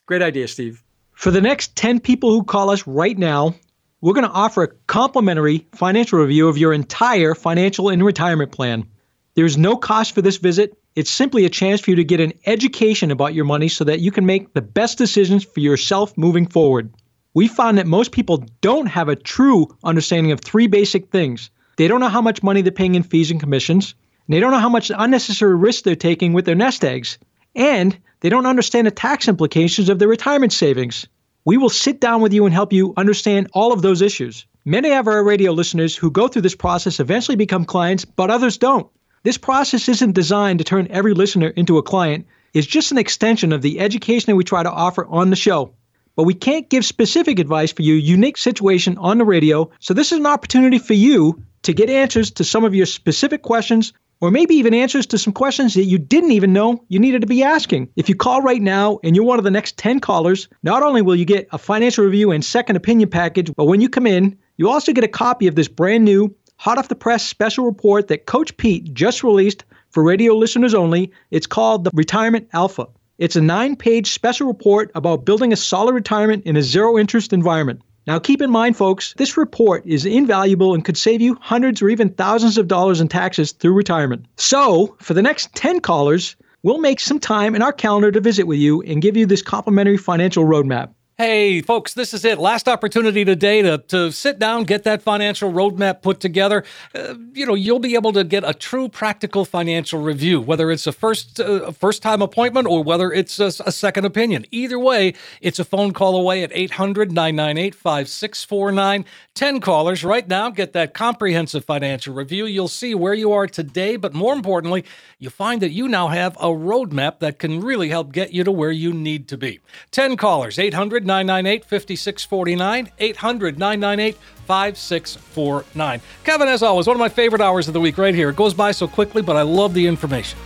[0.05, 0.83] Great idea, Steve.
[1.13, 3.55] For the next 10 people who call us right now,
[4.01, 8.87] we're going to offer a complimentary financial review of your entire financial and retirement plan.
[9.33, 10.77] There's no cost for this visit.
[10.95, 13.99] It's simply a chance for you to get an education about your money so that
[13.99, 16.91] you can make the best decisions for yourself moving forward
[17.33, 21.49] we found that most people don't have a true understanding of three basic things.
[21.77, 23.95] They don't know how much money they're paying in fees and commissions,
[24.27, 27.17] and they don't know how much unnecessary risk they're taking with their nest eggs,
[27.55, 31.07] and they don't understand the tax implications of their retirement savings.
[31.45, 34.45] We will sit down with you and help you understand all of those issues.
[34.65, 38.57] Many of our radio listeners who go through this process eventually become clients, but others
[38.57, 38.87] don't.
[39.23, 42.27] This process isn't designed to turn every listener into a client.
[42.53, 45.73] It's just an extension of the education we try to offer on the show
[46.15, 49.69] but we can't give specific advice for your unique situation on the radio.
[49.79, 53.41] So this is an opportunity for you to get answers to some of your specific
[53.41, 57.21] questions or maybe even answers to some questions that you didn't even know you needed
[57.21, 57.89] to be asking.
[57.95, 61.01] If you call right now and you're one of the next 10 callers, not only
[61.01, 64.37] will you get a financial review and second opinion package, but when you come in,
[64.57, 68.07] you also get a copy of this brand new, hot off the press special report
[68.09, 71.11] that Coach Pete just released for radio listeners only.
[71.31, 72.87] It's called the Retirement Alpha.
[73.21, 77.33] It's a nine page special report about building a solid retirement in a zero interest
[77.33, 77.83] environment.
[78.07, 81.89] Now, keep in mind, folks, this report is invaluable and could save you hundreds or
[81.89, 84.25] even thousands of dollars in taxes through retirement.
[84.37, 88.47] So, for the next 10 callers, we'll make some time in our calendar to visit
[88.47, 90.89] with you and give you this complimentary financial roadmap.
[91.21, 92.39] Hey, folks, this is it.
[92.39, 96.63] Last opportunity today to, to sit down, get that financial roadmap put together.
[96.95, 100.87] Uh, you know, you'll be able to get a true practical financial review, whether it's
[100.87, 104.47] a first uh, first time appointment or whether it's a, a, second opinion.
[104.49, 109.05] Either way, it's a phone call away at 800 998 5649.
[109.35, 112.47] 10 callers right now get that comprehensive financial review.
[112.47, 114.85] You'll see where you are today, but more importantly,
[115.19, 118.51] you find that you now have a roadmap that can really help get you to
[118.51, 119.59] where you need to be.
[119.91, 126.01] 10 callers, 800 998 5649, 800 998 5649.
[126.23, 128.29] Kevin, as always, one of my favorite hours of the week right here.
[128.29, 130.39] It goes by so quickly, but I love the information.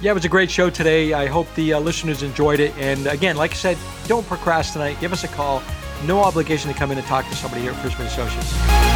[0.00, 1.12] Yeah, it was a great show today.
[1.12, 2.74] I hope the uh, listeners enjoyed it.
[2.78, 4.98] And again, like I said, don't procrastinate.
[5.00, 5.62] Give us a call.
[6.06, 8.95] No obligation to come in and talk to somebody here at Frisbie Associates.